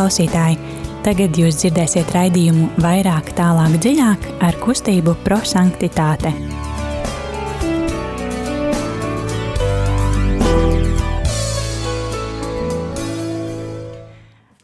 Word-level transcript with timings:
klausītāji! 0.00 0.56
Tagad 1.04 1.36
jūs 1.36 1.58
dzirdēsiet 1.60 2.08
raidījumu 2.14 2.70
vairāk, 2.80 3.34
tālāk, 3.36 3.74
dziļāk 3.84 4.22
ar 4.46 4.56
kustību 4.62 5.12
prosanktitāte. 5.26 6.32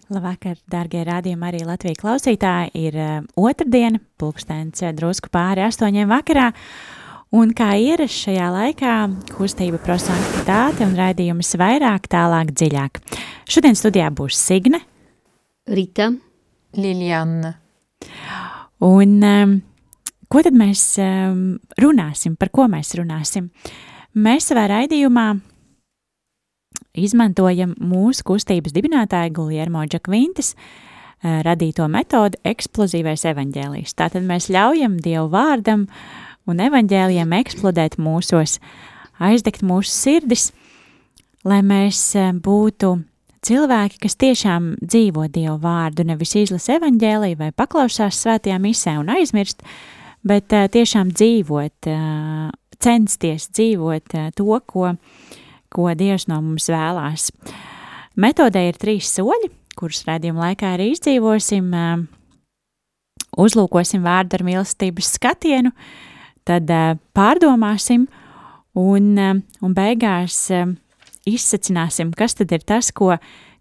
Labvakar, 0.08 0.56
dārgie 0.72 1.04
rādījumi, 1.04 1.48
arī 1.50 1.62
Latvijas 1.68 2.00
klausītāji. 2.00 2.72
Ir 2.86 2.96
uh, 2.96 3.14
otrdiena, 3.36 4.00
pulkstenis 4.16 4.86
drusku 4.96 5.28
pāri 5.34 5.66
astoņiem 5.66 6.08
vakarā. 6.16 6.48
Un 7.36 7.52
kā 7.52 7.74
ierasts 7.76 8.24
šajā 8.24 8.48
laikā, 8.56 8.98
kustība 9.36 9.82
prosanktitāte 9.84 10.86
un 10.88 10.96
raidījums 10.96 11.56
vairāk, 11.60 12.08
tālāk, 12.08 12.56
dziļāk. 12.56 13.02
Šodien 13.50 13.76
studijā 13.76 14.12
būs 14.14 14.38
Signe, 14.40 14.86
Rita, 15.66 16.12
Liljana. 16.76 17.54
Un 18.86 19.22
um, 19.26 19.54
ko 20.30 20.42
tad 20.46 20.54
mēs 20.54 20.82
um, 21.02 21.56
runāsim? 21.82 22.36
Par 22.38 22.52
ko 22.54 22.68
mēs 22.70 22.92
runāsim? 22.94 23.48
Mēs 24.14 24.46
savā 24.52 24.68
raidījumā 24.70 25.24
izmantojam 26.96 27.72
mūsu 27.82 28.28
kustības 28.28 28.76
dibinātāja 28.76 29.32
Guljermo 29.34 29.82
Džakvintas 29.90 30.52
uh, 30.54 31.42
radīto 31.42 31.88
metodu 31.90 32.38
eksplozīvais 32.46 33.26
evaņģēlijs. 33.32 33.96
Tātad 33.98 34.22
mēs 34.28 34.46
ļaujam 34.54 35.00
Dievu 35.02 35.26
vārdam 35.34 35.88
un 36.46 36.62
evaņģēlijam 36.62 37.34
eksplodēt 37.40 37.98
mūsos, 37.98 38.60
aizdegt 39.18 39.66
mūsu 39.66 39.90
sirdis, 39.90 40.52
lai 41.42 41.64
mēs 41.66 42.06
uh, 42.14 42.30
būtu 42.38 43.00
cilvēki, 43.46 44.00
kas 44.02 44.18
tiešām 44.20 44.72
dzīvo 44.82 45.26
Dievu 45.32 45.56
vārdu, 45.62 46.06
nevis 46.08 46.34
izlasa 46.38 46.76
evaņģēliju 46.80 47.38
vai 47.40 47.52
paklausās 47.56 48.18
svētajā 48.24 48.58
misē 48.62 48.96
un 49.00 49.12
aizmirst, 49.14 49.62
bet 50.26 50.54
uh, 50.54 50.66
tiešām 50.72 51.12
dzīvot, 51.14 51.90
uh, 51.92 52.50
censties 52.82 53.48
dzīvot 53.54 54.18
uh, 54.18 54.28
to, 54.36 54.60
ko, 54.66 54.96
ko 55.72 55.94
Dievs 55.98 56.26
no 56.30 56.40
mums 56.42 56.68
vēlās. 56.72 57.30
Metodē 58.16 58.66
ir 58.70 58.80
trīs 58.80 59.12
soļi, 59.14 59.52
kurus 59.76 60.04
redzījuma 60.08 60.48
laikā 60.50 60.74
arī 60.76 60.90
izdzīvosim. 60.96 61.72
Uh, 61.72 62.06
uzlūkosim 63.36 64.04
vārdu 64.04 64.38
ar 64.38 64.44
mīlestības 64.46 65.12
skatienu, 65.18 65.72
tad 66.48 66.70
uh, 66.72 66.96
pārdomāsim 67.16 68.06
un, 68.76 69.12
uh, 69.20 69.38
un 69.64 69.76
beigās 69.76 70.38
uh, 70.54 70.72
izsacināsim, 71.26 72.14
kas 72.16 72.38
tad 72.38 72.54
ir 72.54 72.62
tas, 72.66 72.92
ko, 72.94 73.16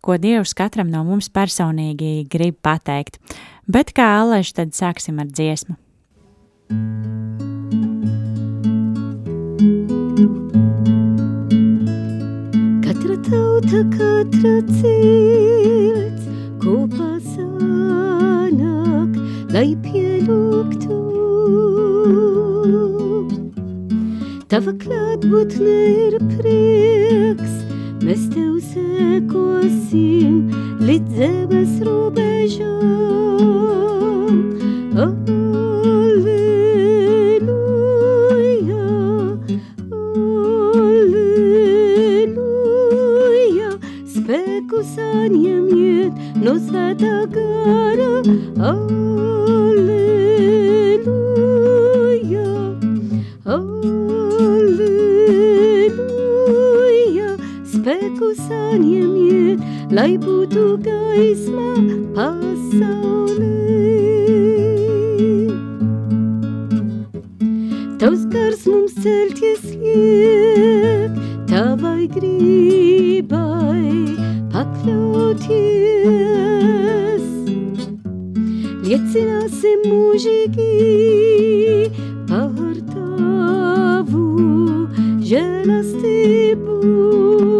ko 0.06 0.20
Dievs 0.22 0.54
katram 0.58 0.92
no 0.94 1.04
mums 1.08 1.32
personīgi 1.34 2.28
grib 2.32 2.62
pateikt. 2.66 3.20
Bet 3.66 3.96
kā 3.98 4.12
alaži, 4.22 4.54
tad 4.62 4.78
sāksim 4.78 5.20
ar 5.20 5.32
dziesmu. 5.32 5.80
katra 13.06 13.18
tauta, 13.30 13.82
katra 13.98 14.56
cilts 14.78 16.26
kopā 16.62 17.12
sanāk, 17.34 19.12
lai 19.54 19.76
pielūgtu. 19.84 20.98
Tava 24.46 24.70
klātbūtne 24.78 25.76
ir 25.90 26.16
prieks, 26.36 27.54
mēs 28.06 28.28
tev 28.30 28.60
sekosim 28.62 30.36
līdz 30.86 31.16
zemes 31.18 31.72
robežām. 31.82 32.76
Alleluja, 35.02 36.06
spēku 44.14 44.86
saņemiet 44.94 46.14
no 46.46 46.54
svētā 46.70 47.18
gara. 47.34 48.14
Alleluja, 48.62 49.55
spēku 58.36 58.44
saņemiet, 58.48 59.60
lai 59.92 60.18
būtu 60.18 60.78
gaisma 60.84 61.74
pasaulē. 62.16 63.52
Tavs 68.00 68.26
gars 68.32 68.66
mums 68.68 68.94
celties 69.02 69.64
liek, 69.80 71.12
tavai 71.48 72.08
gribai 72.08 74.16
pakļauties. 74.52 77.24
Liecināsim 78.86 79.80
mūžīgi 79.90 80.74
par 82.30 82.76
tavu 82.92 84.26
žēlastību. 85.26 87.55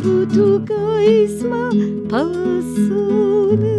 Būtu 0.00 0.46
gaisma 0.68 1.64
pasaulē. 2.10 3.76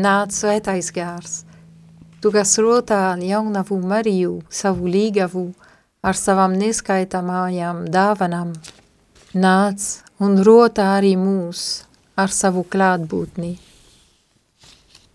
Nāc 0.00 0.32
svētais 0.32 0.88
gārs, 0.96 1.32
tu, 2.20 2.30
kas 2.32 2.54
rotā 2.62 3.16
jaunavu 3.20 3.80
Mariju, 3.84 4.38
savu 4.48 4.88
līgavu, 4.88 5.50
ar 6.00 6.16
savām 6.16 6.54
neskaitāmajām 6.60 7.84
dāvanām, 7.92 8.54
nāc 9.34 9.88
un 10.24 10.38
rotā 10.46 10.94
arī 11.00 11.16
mūs 11.20 11.66
ar 12.16 12.32
savu 12.32 12.64
klātbūtni. 12.64 13.56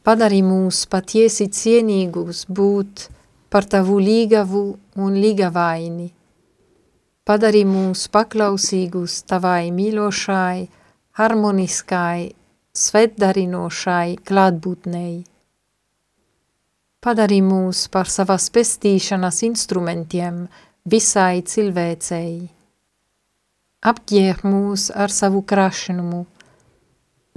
Padari 0.06 0.44
mūs 0.45 0.83
patiesi 0.86 1.48
cienīgus 1.50 2.45
būt 2.45 3.07
par 3.50 3.68
tavu 3.70 4.00
līgavu 4.00 4.64
un 4.96 5.20
līgavaini. 5.22 6.10
Padari 7.26 7.64
mūs 7.66 8.08
paklausīgus 8.14 9.22
tavai 9.30 9.72
mīlošai, 9.74 10.68
harmoniskai, 11.18 12.34
svetdarinošai 12.76 14.18
klātbūtnei. 14.28 15.24
padarī 17.06 17.38
mūs 17.46 17.86
par 17.94 18.10
savas 18.10 18.48
pestīšanas 18.50 19.44
instrumentiem 19.46 20.48
visai 20.90 21.44
cilvēcei. 21.46 22.48
Apģēr 23.86 24.42
mūs 24.42 24.88
ar 25.04 25.14
savu 25.14 25.44
krašnumu, 25.52 26.24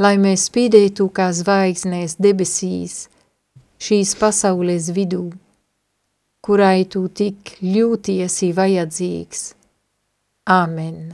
lai 0.01 0.15
mēs 0.25 0.47
spīdētu 0.49 1.11
kā 1.13 1.29
zvaigznēs 1.37 2.17
debesīs 2.17 2.97
šīs 3.85 4.15
pasaules 4.17 4.89
vidū, 4.97 5.27
kurai 6.49 6.87
tu 6.89 7.05
tik 7.13 7.59
ļūti 7.61 8.23
esi 8.25 8.55
vajadzīgs. 8.57 9.49
Āmen. 10.49 11.11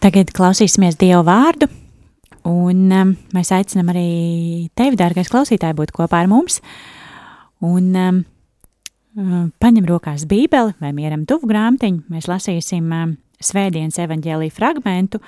Tagad 0.00 0.30
klausīsimies 0.32 0.96
Dievu 0.96 1.20
vārdu, 1.26 1.68
un 2.48 2.94
um, 2.94 3.10
mēs 3.36 3.52
aicinām 3.52 3.90
arī 3.92 4.08
tevi, 4.78 4.96
dārgais 4.96 5.28
klausītāji, 5.32 5.76
būt 5.76 5.92
kopā 5.96 6.22
ar 6.22 6.30
mums. 6.32 6.62
Un 7.66 7.90
um, 8.00 8.22
um 9.20 9.52
paņem 9.60 9.88
rokās 9.88 10.24
bībeli 10.30 10.76
vai 10.80 10.94
mieram 10.96 11.28
tuvu 11.28 11.50
grāmatiņu, 11.52 12.06
mēs 12.12 12.30
lasīsim 12.30 12.88
um, 12.88 13.14
svētdienas 13.42 14.00
evaņģēlī 14.06 14.48
fragmentu, 14.54 15.20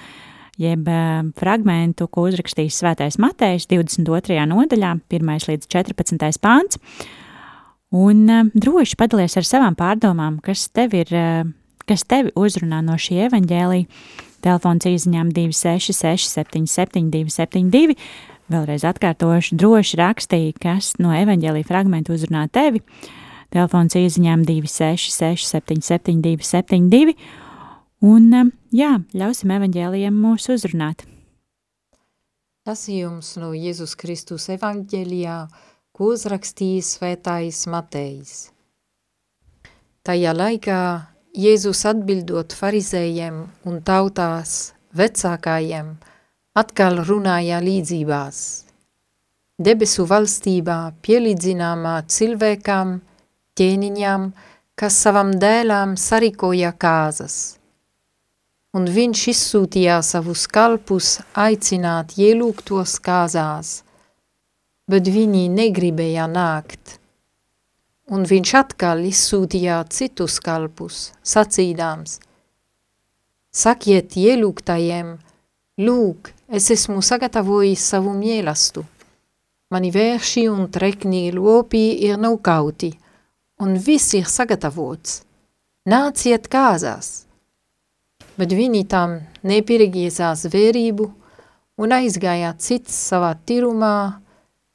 jeb 0.57 0.89
um, 0.89 1.33
fragmentu, 1.37 2.09
ko 2.09 2.29
uzrakstījis 2.31 2.81
svētais 2.81 3.21
Matejs 3.21 3.69
22. 3.69 4.41
nodaļā, 4.49 4.97
1. 5.13 5.49
līdz 5.53 5.73
14. 5.77 6.41
pāns. 6.41 6.81
Un 7.95 8.27
um, 8.29 8.51
droši 8.53 8.99
padalies 9.01 9.39
ar 9.41 9.47
savām 9.49 9.77
pārdomām, 9.79 10.43
kas 10.45 10.67
tev 10.77 10.93
ir, 10.99 11.13
uh, 11.17 11.47
kas 11.89 12.05
tevi 12.05 12.35
uzrunā 12.37 12.83
no 12.85 12.99
šī 13.01 13.23
evaņģēlija 13.29 13.87
Telefons 14.45 14.87
īsiņām 14.87 15.33
266, 15.35 16.29
77, 16.37 17.09
272. 17.11 17.97
Vēlreiz 18.49 18.85
atkārtošu, 18.89 19.57
droši 19.61 19.99
rakstīja, 20.01 20.55
kas 20.63 20.95
no 21.03 21.11
evaņģēlīja 21.17 21.69
fragmentu 21.69 22.15
uzrunā 22.15 22.47
tevi. 22.53 22.85
Telefons 23.53 23.97
īsiņām 23.99 24.45
266, 24.47 25.49
77, 25.51 26.21
272. 26.25 27.17
Un 28.05 28.29
um, 28.37 28.53
jā, 28.71 28.95
ļausim 29.17 29.53
evaņģēlijiem 29.57 30.21
mūs 30.23 30.47
uzrunāt. 30.55 31.03
Lasījums 32.69 33.33
no 33.41 33.51
Jēzus 33.57 33.97
Kristus 33.99 34.47
evaņģēlijā, 34.53 35.39
ko 35.99 36.13
uzrakstījis 36.15 36.93
svētājs 36.95 37.65
Matejs. 37.67 38.35
Tajā 40.07 40.31
laikā 40.31 40.83
Jēzus 41.35 41.81
atbildot 41.91 42.55
farizējiem 42.55 43.41
un 43.67 43.81
tautās 43.83 44.53
vecākajiem, 44.95 45.89
atkal 46.55 47.03
runāja 47.09 47.59
līdzībās. 47.65 48.39
Debesu 49.59 50.07
valstībā 50.07 50.79
pielīdzināmā 51.03 51.97
cilvēkam, 52.07 52.95
ķēniņam, 53.59 54.31
kas 54.79 55.01
savam 55.03 55.35
dēlām 55.43 55.99
sarikoja 55.99 56.71
kāzas. 56.79 57.59
Un 58.79 58.87
viņš 58.87 59.27
izsūtīja 59.35 59.99
savus 60.07 60.47
kalpus 60.47 61.17
aicināt 61.35 62.15
ielūgtos 62.23 63.01
kāzās, 63.03 63.81
bet 64.89 65.13
viņi 65.13 65.49
negribēja 65.53 66.27
nākt 66.33 66.99
un 68.15 68.25
viņš 68.29 68.55
atkal 68.57 69.05
izsūtīja 69.05 69.83
citus 69.93 70.39
kalpus, 70.45 71.11
sacīdāms, 71.25 72.19
sakiet 73.53 74.17
ielūgtajiem, 74.17 75.17
lūk, 75.85 76.33
es 76.49 76.71
esmu 76.73 77.03
sagatavojis 77.05 77.85
savu 77.93 78.15
mielastu. 78.17 78.85
Mani 79.69 79.93
vērši 79.93 80.47
un 80.49 80.71
trekni 80.73 81.29
lopi 81.37 81.91
ir 82.09 82.17
naukauti, 82.21 82.95
un 83.61 83.77
viss 83.77 84.15
ir 84.17 84.29
sagatavots. 84.29 85.23
Nāciet 85.89 86.49
kāzās! 86.49 87.27
Bet 88.39 88.55
viņi 88.55 88.85
tam 88.89 89.19
nepirgiezās 89.45 90.47
vērību 90.53 91.09
un 91.83 91.93
aizgāja 91.93 92.55
cits 92.57 92.95
savā 93.11 93.35
tirumā, 93.45 94.23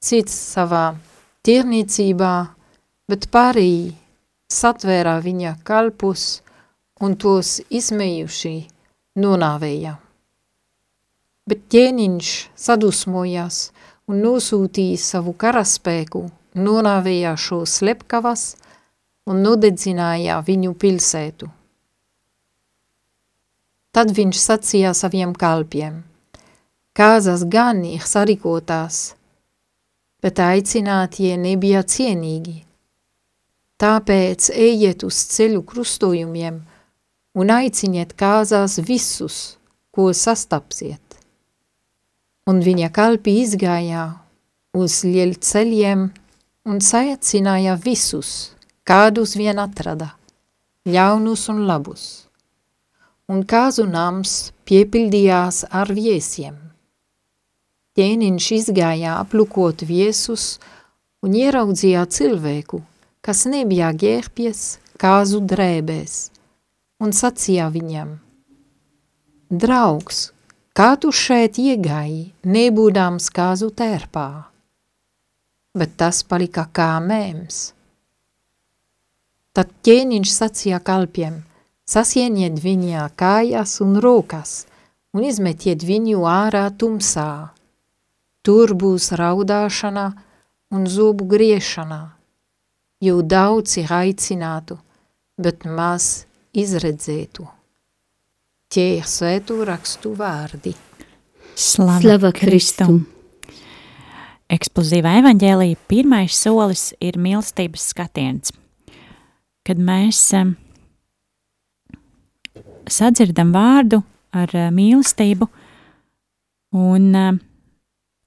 cits 0.03 0.35
savā 0.53 0.93
tirniecībā, 1.47 2.33
bet 3.07 3.29
pārī 3.31 3.93
satvērā 4.51 5.17
viņa 5.23 5.55
kalpus 5.67 6.41
un 7.03 7.15
tos 7.19 7.57
izmējuši 7.71 8.55
nonāvēja. 9.23 9.95
Bet 11.47 11.65
ķēniņš 11.71 12.29
sadusmojās 12.65 13.57
un 14.07 14.21
nosūtīja 14.23 14.99
savu 14.99 15.33
karaspēku, 15.39 16.23
nonāvēja 16.55 17.33
šo 17.39 17.63
slepkavas 17.67 18.53
un 19.27 19.43
nodedzināja 19.43 20.39
viņu 20.47 20.75
pilsētu. 20.79 21.49
Tad 23.93 24.13
viņš 24.17 24.39
sacīja 24.41 24.93
saviem 24.97 25.35
kalpiem, 25.37 26.01
kāzas 26.97 27.43
gan 27.45 27.83
ir 27.85 28.01
sarikotās, 28.09 29.13
bet 30.23 30.39
aicinātie 30.39 31.35
nebija 31.37 31.83
cienīgi– 31.83 32.61
Tāpēc 33.83 34.51
ejiet 34.53 35.03
uz 35.03 35.17
ceļu 35.33 35.59
krustojumiem 35.67 36.61
un 37.35 37.49
aiciniet 37.51 38.13
kāzās 38.15 38.77
visus, 38.87 39.57
ko 39.91 40.05
sastapsiet. 40.15 41.17
Un 42.47 42.61
viņa 42.63 42.91
kalpi 42.95 43.33
izgājā 43.41 44.05
uz 44.79 45.01
lieļ 45.03 45.35
ceļiem 45.49 46.05
un 46.69 46.79
saicināja 46.79 47.75
visus, 47.83 48.53
kādus 48.87 49.35
vien 49.35 49.59
atrada, 49.59 50.13
ļaunus 50.87 51.49
un 51.51 51.65
labus. 51.67 52.05
Un 53.27 53.43
kāzu 53.43 53.83
nams 53.89 54.53
piepildījās 54.63 55.65
ar 55.71 55.91
viesiem. 55.91 56.55
Ķēniņš 57.97 58.47
izgājā 58.61 59.19
aplukot 59.19 59.85
viesus 59.85 60.57
un 61.25 61.37
ieraudzīja 61.37 62.07
cilvēku– 62.09 62.81
kas 63.23 63.45
nebija 63.47 63.93
ģērpies 63.95 64.61
kāzu 64.99 65.39
drēbēs, 65.47 66.15
un 66.99 67.15
sacīja 67.15 67.69
viņam, 67.71 68.17
Draugs, 69.53 70.31
kā 70.75 70.95
tu 70.99 71.11
šeit 71.13 71.59
iegāji, 71.61 72.33
nebūdams 72.43 73.29
kāzu 73.31 73.69
tērpā? 73.69 74.27
Bet 75.77 75.95
tas 76.01 76.23
palika 76.25 76.65
kā 76.73 76.89
mēms. 77.05 77.61
Tad 79.53 79.69
ķēniņš 79.85 80.33
sacīja 80.33 80.81
kalpiem, 80.83 81.39
sasieniet 81.85 82.57
viņā 82.63 83.05
kājas 83.15 83.77
un 83.85 83.99
rokas 84.03 84.63
un 85.13 85.27
izmetiet 85.29 85.85
viņu 85.85 86.25
ārā 86.27 86.65
tumsā. 86.73 87.53
Tur 88.43 88.75
būs 88.75 89.13
raudāšana 89.15 90.09
un 90.75 90.89
zobu 90.89 91.29
griešana 91.31 92.01
jo 93.03 93.21
daudz 93.21 93.77
ir 93.81 93.91
aicinātu, 93.91 94.77
bet 95.41 95.65
maz 95.67 96.25
izredzētu. 96.55 97.45
Tie 98.73 98.99
ir 98.99 99.07
svētu 99.07 99.59
rakstu 99.67 100.13
vārdi. 100.17 100.73
Slava, 101.53 101.99
Slava 102.01 102.31
Kristum! 102.35 103.03
Eksplozīvā 104.53 105.17
evaņģēlija 105.21 105.79
pirmais 105.89 106.35
solis 106.37 106.91
ir 107.01 107.17
mīlestības 107.21 107.87
skatiens. 107.93 108.53
Kad 109.65 109.79
mēs 109.79 110.19
sadzirdam 112.91 113.53
vārdu 113.55 114.01
ar 114.35 114.51
mīlestību 114.75 115.47
un, 116.75 117.07
uh, 117.15 117.39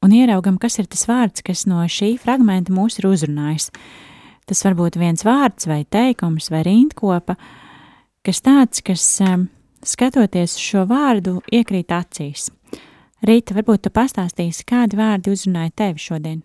un 0.07 0.15
ieraugam, 0.15 0.57
kas 0.63 0.79
ir 0.81 0.87
tas 0.91 1.07
vārds, 1.09 1.43
kas 1.47 1.67
no 1.67 1.83
šī 1.91 2.15
fragmenta 2.23 2.75
mūs 2.75 3.01
ir 3.01 3.11
uzrunājis. 3.11 3.71
Tas 4.47 4.63
var 4.63 4.77
būt 4.79 4.99
viens 5.01 5.27
vārds, 5.27 5.67
vai 5.67 5.83
teikums, 5.91 6.51
vai 6.55 6.63
rindkopa, 6.67 7.35
kas 8.27 8.43
tāds, 8.47 8.83
kas 8.87 9.05
um, 9.27 9.49
skatoties 9.83 10.55
šo 10.63 10.85
vārdu, 10.87 11.41
iekrīt 11.51 11.91
acīs. 11.95 12.51
Rīta, 13.27 13.57
varbūt 13.57 13.87
tu 13.87 13.91
pastāstīsi, 13.91 14.67
kādi 14.69 14.99
vārdi 14.99 15.33
uzrunāja 15.35 15.73
tevi 15.83 16.03
šodien? 16.03 16.43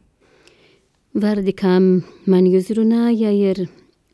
Vārdi, 1.22 1.53
kā 1.53 1.75
mani 1.77 2.53
uzrunāja, 2.58 3.30
ir 3.36 3.65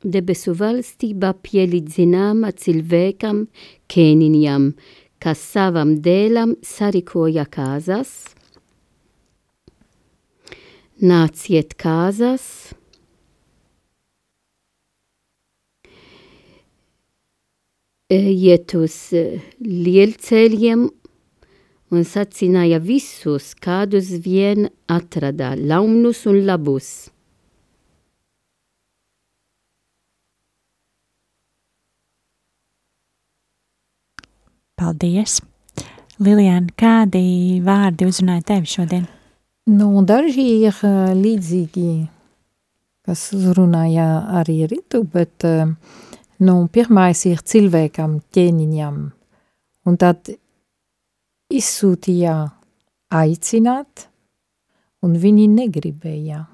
debesu 0.04 0.56
valstība 0.58 1.36
pielīdzināma 1.46 2.52
cilvēkam, 2.58 3.46
kēniņam, 3.92 4.72
kas 5.24 5.44
savam 5.54 5.96
dēlam 6.04 6.56
sarikoja 6.66 7.46
kāzas 7.54 8.37
nāciet 11.02 11.76
kāzās. 11.80 12.74
Iet 18.08 18.72
uz 18.80 18.96
eh, 19.12 19.42
lielceļiem 19.60 20.86
un 21.92 22.06
sacināja 22.08 22.80
visus, 22.80 23.52
kādus 23.60 24.14
vien 24.24 24.70
atrada, 24.88 25.56
launus 25.60 26.24
un 26.32 26.40
labus. 26.48 27.12
Paldies! 34.78 35.42
Lilian, 36.22 36.72
kādi 36.78 37.60
vārdi 37.66 38.08
uzrunāja 38.08 38.46
tevi 38.54 38.70
šodien? 38.72 39.17
Nu, 39.68 39.90
daži 40.08 40.46
ir 40.64 40.78
uh, 40.88 41.10
līdzīgi, 41.12 41.90
kas 43.04 43.26
uzrunāja 43.36 44.06
arī 44.40 44.62
Ritu, 44.72 45.02
bet 45.04 45.44
uh, 45.44 45.74
nu, 46.40 46.54
pirmais 46.72 47.26
ir 47.28 47.42
cilvēkam, 47.44 48.22
ķēniņam. 48.32 49.02
Un 49.92 49.98
tad 50.00 50.32
izsūtīja 51.52 52.36
aicināt, 53.12 54.06
un 55.04 55.18
viņi 55.20 55.50
negribēja. 55.52 56.46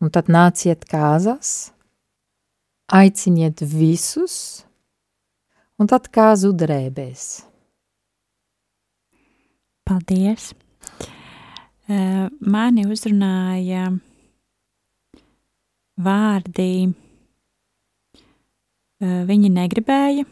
Un 0.00 0.14
tad 0.16 0.32
nāciet 0.32 0.88
kāzas, 0.88 1.74
aiciniet 2.88 3.60
visus, 3.60 4.64
un 5.76 5.92
tad 5.92 6.08
kāzu 6.08 6.54
drēbēs. 6.56 7.28
Paldies! 9.84 10.54
Uh, 11.90 12.28
mani 12.46 12.84
uzrunāja 12.86 13.88
vārdi, 15.98 16.74
uh, 19.02 19.22
viņi 19.26 19.50
negribēja. 19.56 20.22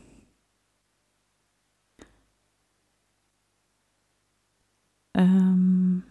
Um, 5.18 6.04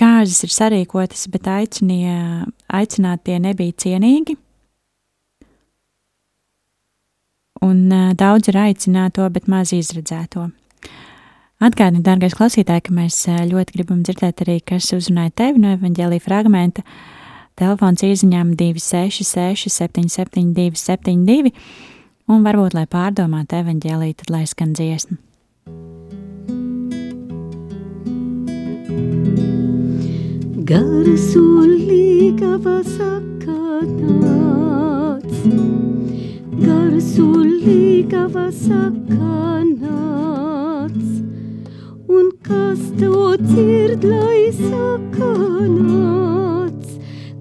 kāzas 0.00 0.40
ir 0.48 0.54
sarīkotas, 0.56 1.26
bet 1.34 1.52
aicinie, 1.52 2.16
aicinātie 2.72 3.36
nebija 3.44 3.76
cienīgi. 3.84 4.38
Un 7.60 7.84
uh, 7.92 8.16
daudz 8.16 8.48
ir 8.48 8.62
aicināto, 8.64 9.28
bet 9.36 9.52
maz 9.52 9.76
izredzēto. 9.76 10.48
Atgādini, 11.62 12.00
dārgais 12.02 12.32
klausītāj, 12.34 12.80
ka 12.88 12.92
mēs 12.96 13.20
ļoti 13.46 13.76
gribam 13.76 14.00
dzirdēt 14.02 14.40
arī, 14.42 14.56
kas 14.66 14.88
uzrunāja 14.96 15.30
tevi 15.38 15.60
no 15.62 15.68
evaņģēlīja 15.76 16.24
fragmenta. 16.24 16.82
Telefons 17.54 18.02
īsiņām 18.02 18.56
266, 18.58 19.70
772, 19.70 20.74
72, 20.80 21.52
un 22.26 22.42
varbūt, 22.42 22.74
lai 22.74 22.90
pārdomātu 22.90 23.54
evaņģēlīju, 23.60 24.14
tad 24.18 24.34
lai 24.34 24.42
skan 24.50 24.74
dziesmu. 24.74 25.14
Garsulīgava 30.66 32.82
sakanāts, 32.90 35.38
garsulīgava 36.66 38.50
sakanāts, 38.50 39.12
un 39.12 40.41
kas 42.42 42.80
to 42.98 43.36
dzird, 43.38 44.04
lai 44.04 44.50
sakanāts, 44.56 46.08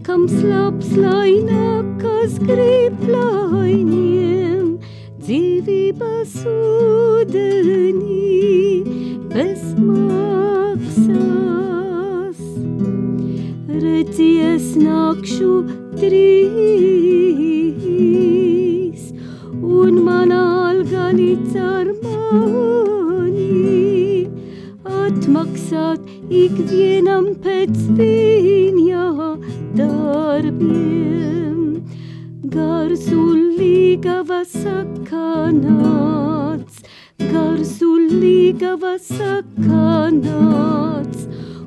kam 0.05 0.27
slaps, 0.29 0.89
lai 0.98 1.31
nākas 1.48 2.38
grib, 2.46 3.01
lai 3.10 3.74
ņem 3.88 4.77
dzīvības 5.24 6.34
ūdenī 6.53 8.29
bez 9.34 9.62
maksas 9.89 11.20
redzies 13.81 14.65
nākšu 14.77 15.51
trīs, 15.98 16.22
un 19.62 19.93
man 20.05 20.31
alga 20.41 21.05
līdz 21.17 21.53
ar 21.58 21.88
mani 22.03 22.61
atmaksāt 25.41 26.01
ikvienam 26.29 27.33
pēc 27.41 27.74
viņa 27.98 29.05
darbiem. 29.77 31.57
Gars 32.53 33.07
un 33.10 33.57
līgava 33.57 34.43
sakanāts, 34.45 35.63
gars 37.17 37.81
un 37.81 38.07
līgava 38.21 38.98
sakanāts, 39.01 40.48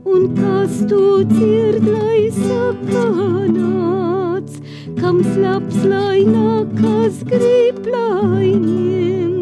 un 0.05 0.35
kas 0.39 0.87
tu 0.87 1.25
dzird, 1.25 1.85
lai 1.89 2.31
sakanāts, 2.39 3.75
kam 5.01 5.23
slaps, 5.35 5.85
lai 5.85 6.25
nākas 6.31 7.25
grib, 7.27 7.87
lai 7.91 8.55
ņem 8.55 9.34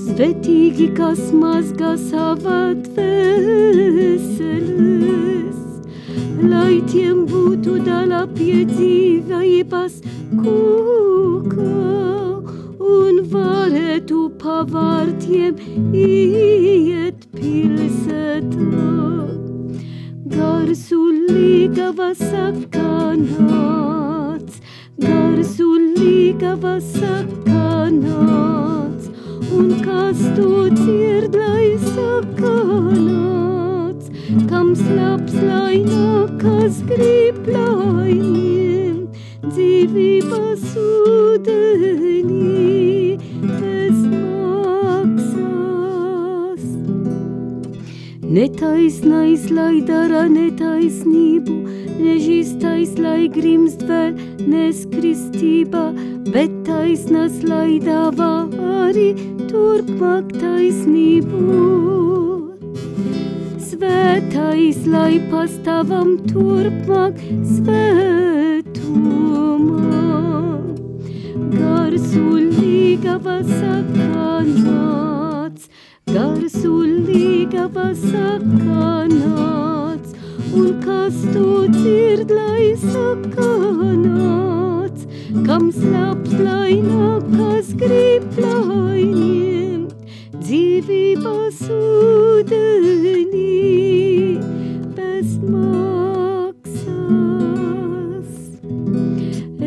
Svetīgi, 0.03 0.88
kas 0.98 1.22
mazgā 1.36 1.93
savā 2.05 2.62
dvēseles, 2.88 3.19
lai 6.51 6.75
tiem 6.91 7.17
būtu 7.31 7.72
dala 7.88 8.24
pie 8.38 8.60
dzīvības 8.72 9.93
kūka 10.43 11.72
un 12.93 13.13
varētu 13.33 14.19
pavārtiem 14.43 15.53
iet 15.91 16.72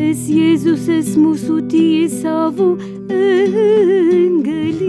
Es 0.06 0.28
Jēzus 0.30 0.84
esmu 0.92 1.32
sūtījis 1.40 2.12
savu 2.22 2.66
engeli, 3.10 4.86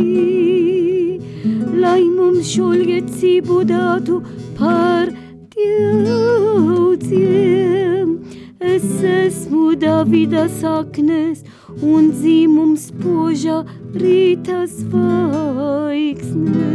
lai 1.81 2.03
mums 2.05 2.51
šo 2.51 2.67
liecību 2.75 3.63
dātu 3.71 4.19
par 4.59 5.09
daudziem. 6.05 8.07
Es 8.61 8.85
esmu 9.01 9.73
Davida 9.81 10.45
saknes 10.59 11.41
un 11.81 12.11
dzīmums 12.13 12.93
poža 13.01 13.65
rīta 13.97 14.69
zvaigzne. 14.69 16.69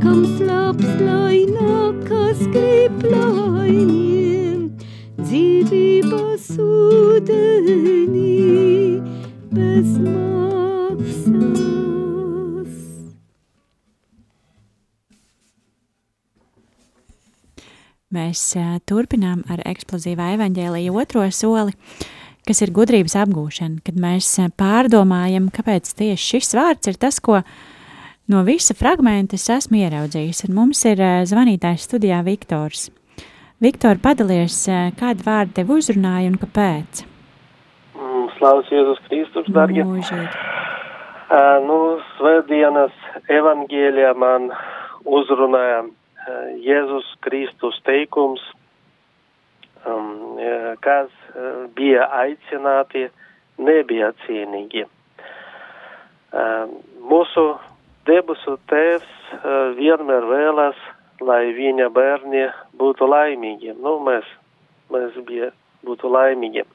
kam 0.00 0.22
slaps, 0.38 0.88
lai 1.02 1.44
nākas 1.50 2.40
grib 2.54 3.04
laimiem, 3.04 4.72
dzīvības 5.20 6.48
ūdenī. 6.70 8.25
Mēs 18.16 18.54
turpinām 18.88 19.42
ar 19.52 19.60
eksplozīvā 19.68 20.30
evaņģēlīja 20.38 20.92
otro 20.96 21.24
soli, 21.34 21.74
kas 22.48 22.62
ir 22.64 22.70
gudrības 22.72 23.16
apgūšana, 23.20 23.82
kad 23.84 23.98
mēs 24.00 24.30
pārdomājam, 24.56 25.50
kāpēc 25.52 25.90
tieši 25.98 26.30
šis 26.36 26.54
vārds 26.56 26.88
ir 26.88 26.96
tas, 27.02 27.18
ko 27.20 27.42
no 28.32 28.40
visa 28.46 28.76
fragmenta 28.78 29.36
es 29.36 29.44
esmu 29.52 29.82
ieraudzījis. 29.82 30.46
Un 30.48 30.56
mums 30.56 30.80
ir 30.88 31.02
zvanītājs 31.28 31.84
studijā 31.90 32.22
Viktors. 32.24 32.86
Viktor, 33.60 34.00
padalies, 34.00 34.62
kādu 34.96 35.26
vārdu 35.26 35.58
tev 35.58 35.74
uzrunāja 35.76 36.32
un 36.32 36.40
kāpēc? 36.40 37.04
Mm, 37.96 38.26
Slavs 38.38 38.72
Jēzus 38.72 39.04
Kristus, 39.10 39.52
darbie! 39.52 39.84
Uh, 39.84 41.56
nu, 41.66 41.78
svētdienas 42.16 42.96
evangēlijā 43.32 44.12
man 44.16 44.50
uzrunāja 45.04 45.84
Jēzus 46.62 47.08
Kristus 47.24 47.78
teikums, 47.86 48.42
um, 49.86 50.38
kas 50.84 51.10
uh, 51.32 51.66
bija 51.76 52.08
aicināti, 52.22 53.06
nebija 53.58 54.12
cienīgi. 54.24 54.86
Uh, 56.36 56.66
mūsu 57.06 57.46
debesu 58.08 58.58
tēvs 58.70 59.06
uh, 59.06 59.74
vienmēr 59.78 60.26
vēlas, 60.30 60.80
lai 61.20 61.44
viņa 61.56 61.90
bērni 61.94 62.48
būtu 62.76 63.08
laimīgi. 63.08 63.76
Nu, 63.80 63.98
mēs, 64.04 64.26
mēs 64.92 65.16
bija, 65.28 65.52
būtu 65.86 66.10
laimīgi 66.12 66.66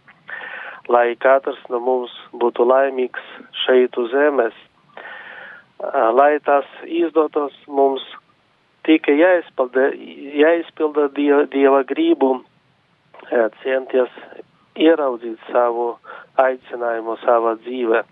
lai 0.92 1.16
katrs 1.20 1.62
no 1.70 1.80
mums 1.80 2.14
būtu 2.34 2.66
laimīgs 2.66 3.24
šeit 3.64 3.98
uz 3.98 4.12
zemes. 4.14 4.56
Lai 6.18 6.38
tas 6.46 6.68
izdotos 6.86 7.54
mums 7.68 8.04
tikai 8.88 9.18
jāizpilda, 9.20 9.90
jāizpilda 10.42 11.08
dieva, 11.16 11.46
dieva 11.52 11.82
gribu, 11.88 12.34
centies 13.64 14.14
ieraudzīt 14.76 15.40
savu 15.52 15.94
aicinājumu 16.42 17.18
savā 17.24 17.56
dzīvē. 17.64 18.04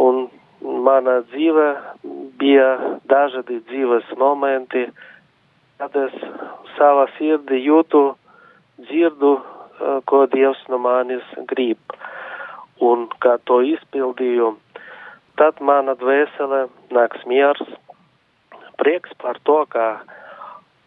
Un 0.00 0.26
mana 0.86 1.20
dzīve 1.32 1.68
bija 2.40 2.68
dažādi 3.10 3.60
dzīves 3.70 4.12
momenti, 4.20 4.86
kad 5.80 5.96
es 5.96 6.14
savā 6.76 7.08
sirdī 7.16 7.64
jūtu, 7.64 8.04
dzirdu 8.86 9.38
Eh, 9.80 10.00
ko 10.04 10.26
Dievs 10.28 10.60
no 10.68 10.76
manis 10.76 11.24
grib. 11.48 11.80
Un 12.84 13.06
kā 13.24 13.38
to 13.48 13.60
izpildīju, 13.64 14.50
tad 15.40 15.60
mana 15.64 15.94
dvēsele 16.00 16.66
nāks 16.96 17.22
miers, 17.30 17.62
prieks 18.80 19.12
par 19.20 19.38
to, 19.44 19.60
ka 19.68 19.86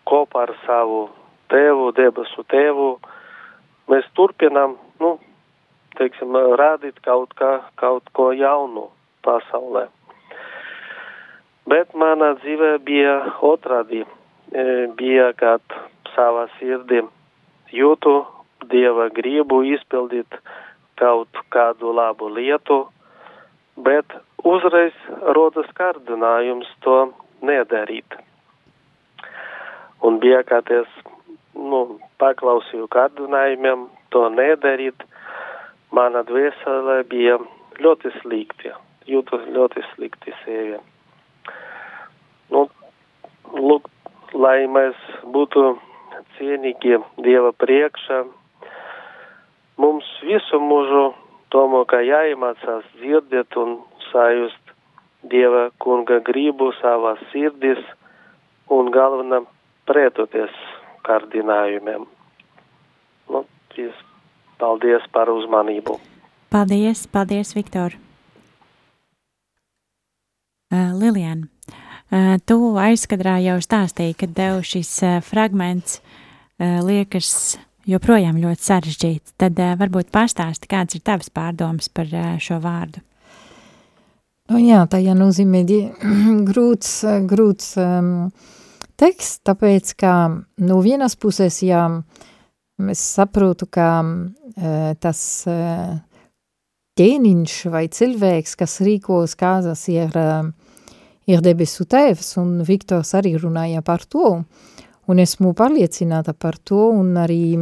kopā 0.10 0.48
ar 0.48 0.56
savu 0.66 1.06
tēvu, 1.53 1.92
debesu 1.98 2.44
tēvu, 2.50 2.90
mēs 3.92 4.08
turpinām, 4.18 4.75
nu, 5.03 5.16
teiksim, 6.00 6.36
rādīt 6.60 7.00
kaut, 7.06 7.36
kā, 7.40 7.60
kaut 7.79 8.10
ko 8.18 8.32
jaunu 8.34 8.90
pasaulē. 9.25 9.88
Bet 11.70 11.94
manā 11.96 12.34
dzīvē 12.42 12.75
bija 12.84 13.16
otrādi, 13.46 14.03
e, 14.03 14.64
bija, 14.98 15.32
kad 15.40 15.64
savā 16.16 16.50
sirdī 16.58 17.03
jūtu 17.72 18.22
Dieva 18.72 19.10
gribu 19.12 19.60
izpildīt 19.68 20.38
kaut 21.00 21.40
kādu 21.51 21.92
labu 21.96 22.29
lietu, 22.32 22.86
bet 23.75 24.14
uzreiz 24.44 24.96
rodas 25.36 25.68
kārdinājums 25.79 26.70
to 26.86 26.98
nedarīt. 27.46 28.18
Un 30.03 30.20
bija 30.24 30.42
kāds, 30.48 30.90
nu, 31.56 32.00
paklausīju 32.20 32.90
kārdinājumiem 32.92 33.88
to 34.16 34.25
nedarīt, 34.34 35.06
mana 35.96 36.24
dvēsele 36.27 37.01
bija 37.12 37.38
ļoti 37.84 38.12
slikti, 38.22 38.74
jūtos 39.10 39.46
ļoti 39.56 39.84
slikti 39.94 40.34
sevi. 40.44 40.79
Nu, 42.53 42.68
lūk, 43.53 43.90
lai 44.34 44.66
mēs 44.68 45.00
būtu 45.36 45.74
cienīgi 46.38 47.00
Dieva 47.24 47.53
priekšā, 47.64 48.24
mums 49.77 50.10
visu 50.25 50.60
mūžu 50.62 51.06
tomēr 51.53 51.88
kā 51.90 52.01
jāiemācās 52.06 52.86
dzirdēt 53.00 53.58
un 53.62 53.77
sajust 54.10 54.63
Dieva 55.24 55.70
kunga 55.79 56.20
gribu 56.25 56.72
savā 56.81 57.16
sirdis 57.31 57.79
un 58.72 58.92
galvenam 58.92 59.48
pretoties 59.88 60.53
kārdinājumiem. 61.07 62.05
Nu, 63.31 63.44
ties, 63.75 63.96
paldies 64.59 65.05
par 65.16 65.31
uzmanību. 65.31 66.00
Paldies, 66.53 67.05
paldies, 67.07 67.53
Viktor. 67.55 67.96
Uh, 70.74 70.92
Lilian, 70.98 71.48
uh, 72.09 72.36
tu 72.46 72.57
aizkadrā 72.81 73.38
jau 73.44 73.59
stāstīji, 73.62 74.18
ka 74.18 74.29
tev 74.40 74.64
šis 74.68 74.92
uh, 75.05 75.20
fragments 75.25 76.01
liekas 76.64 77.57
joprojām 77.90 78.38
ļoti 78.40 78.64
sarežģīts, 78.64 79.33
tad 79.42 79.57
varbūt 79.57 80.12
pastāsti, 80.14 80.70
kāds 80.72 80.96
ir 80.96 81.01
tavs 81.03 81.31
pārdomas 81.33 81.90
par 81.92 82.07
šo 82.40 82.59
vārdu. 82.64 83.01
Nu, 84.51 84.60
jā, 84.60 84.82
tajā 84.92 85.14
nozīmē 85.16 85.64
grūts, 86.50 86.92
grūts 87.29 87.70
um, 87.79 88.10
teksts, 89.00 89.40
tāpēc, 89.48 89.94
ka 90.00 90.14
no 90.60 90.79
vienas 90.84 91.16
puses, 91.16 91.62
jā, 91.64 91.86
es 92.92 93.03
saprotu, 93.16 93.70
ka 93.72 93.88
uh, 94.03 94.92
tas 95.00 95.22
uh, 95.48 95.96
ķēniņš 97.00 97.56
vai 97.72 97.88
cilvēks, 97.88 98.58
kas 98.60 98.82
rīkos 98.84 99.38
kāzas, 99.40 99.88
ir, 99.94 100.12
uh, 100.12 100.51
ir 101.29 101.42
debesu 101.46 101.88
tēvs, 101.88 102.36
un 102.44 102.60
Viktors 102.68 103.16
arī 103.16 103.38
runāja 103.40 103.82
par 103.86 104.03
to, 104.06 104.42
Un 105.12 105.20
esmu 105.20 105.51
pārliecināta 105.51 106.32
par 106.32 106.56
to, 106.64 106.86
un 106.96 107.18
arī 107.20 107.58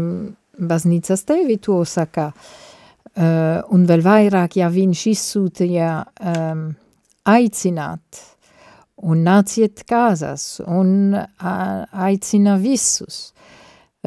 baznīcas 0.62 1.24
tevi 1.26 1.56
to 1.58 1.80
saka. 1.89 2.28
Uh, 2.30 2.70
un 3.19 3.82
vēl 3.89 4.04
vairāk, 4.06 4.56
ja 4.62 4.69
viņš 4.71 5.02
izsūtīja 5.12 5.89
um, 6.32 6.62
aicināt 7.28 8.21
un 9.04 9.24
nāciet 9.26 9.84
kāzas 9.89 10.62
un 10.63 11.15
uh, 11.17 11.26
aicina 11.91 12.56
visus, 12.62 13.34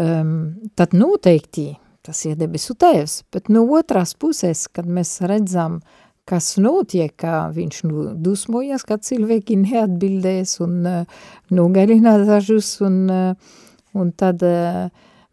um, 0.00 0.54
tad 0.74 0.96
noteikti 0.96 1.74
tas 2.04 2.20
ir 2.28 2.36
debesu 2.36 2.76
tēvs, 2.76 3.22
bet 3.32 3.52
no 3.52 3.66
otras 3.76 4.14
puses, 4.16 4.66
kad 4.72 4.88
mēs 4.88 5.18
redzam 5.24 5.78
uh, 5.80 6.04
kas 6.28 6.54
notiek, 6.60 7.12
kā 7.20 7.48
viņš 7.52 7.80
nu, 7.88 8.06
dusmojas, 8.24 8.84
ka 8.88 8.96
cilvēki 9.00 9.58
neatbildēs 9.60 10.56
un 10.64 10.78
uh, 10.88 11.26
nogalina 11.52 12.16
dažus, 12.24 12.78
un, 12.84 13.02
uh, 13.12 13.58
un 13.96 14.12
tad 14.16 14.44
uh, 14.46 14.86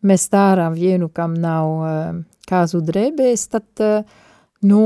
mēs 0.04 0.28
tārām 0.34 0.76
vienu, 0.76 1.10
kam 1.14 1.38
nav 1.40 1.72
uh, 1.72 2.20
kāzu 2.52 2.84
drēbēs, 2.86 3.48
tad, 3.56 3.68
uh, 3.80 4.04
nu, 4.68 4.84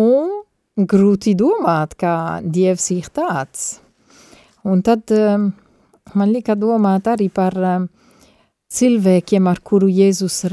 grūti 0.78 1.36
domāt, 1.40 1.98
kā 2.00 2.16
Dievs 2.46 2.92
ir 2.94 3.10
tāds. 3.16 3.68
Un 4.66 4.82
tad 4.86 5.12
uh, 5.16 5.50
man 6.14 6.34
lika 6.34 6.56
domāt 6.58 7.10
arī 7.10 7.30
par 7.34 7.58
uh, 7.58 7.88
cilvēkiem, 8.76 9.48
ar 9.48 9.62
kuru 9.64 9.90
Jēzus 9.92 10.44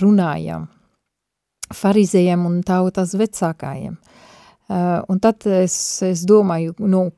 runāja, 0.00 0.60
farizējiem 1.76 2.46
un 2.48 2.60
tautas 2.66 3.14
vecākajiem. 3.18 3.96
Un 5.10 5.18
tad 5.22 5.46
es, 5.50 5.74
es 6.06 6.22
domāju, 6.26 6.76
nu, 6.86 7.08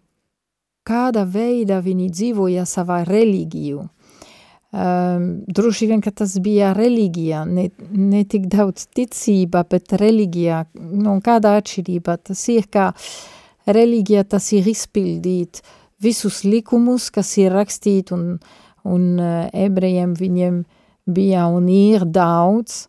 kāda 0.88 1.24
veida 1.28 1.80
viņi 1.84 2.08
dzīvoja 2.10 2.64
savā 2.68 3.02
reliģiju. 3.08 3.84
Um, 4.72 5.42
droši 5.52 5.84
vien, 5.90 6.00
ka 6.00 6.08
tas 6.16 6.38
bija 6.40 6.70
reliģija, 6.72 7.42
ne, 7.44 7.66
ne 7.92 8.22
tik 8.24 8.46
daudz 8.48 8.86
ticība, 8.96 9.66
bet 9.68 9.92
reliģija, 10.00 10.62
nu, 10.80 11.18
kāda 11.20 11.58
atšķirība, 11.60 12.14
tas 12.30 12.40
ir, 12.48 12.70
ka 12.72 12.86
reliģija 13.68 14.22
tas 14.32 14.46
ir 14.56 14.70
izpildīt 14.72 15.60
visus 16.00 16.40
likumus, 16.48 17.10
kas 17.12 17.34
ir 17.42 17.52
rakstīt, 17.52 18.14
un, 18.16 18.38
un 18.88 19.04
uh, 19.20 19.50
ebrejiem 19.52 20.16
viņiem 20.16 20.62
bija 21.04 21.44
un 21.52 21.68
ir 21.68 22.08
daudz, 22.08 22.86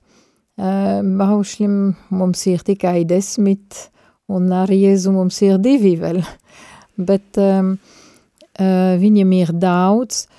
uh, 0.64 1.04
baušļiem 1.04 1.76
mums 2.16 2.46
ir 2.48 2.64
tikai 2.64 3.02
desmit, 3.12 3.90
un 4.32 4.48
ar 4.56 4.72
Jēzu 4.72 5.12
mums 5.20 5.44
ir 5.44 5.60
divi 5.60 5.98
vēl, 6.00 6.24
bet 7.12 7.44
um, 7.44 7.76
uh, 7.76 8.96
viņiem 9.04 9.38
ir 9.44 9.52
daudz, 9.68 10.30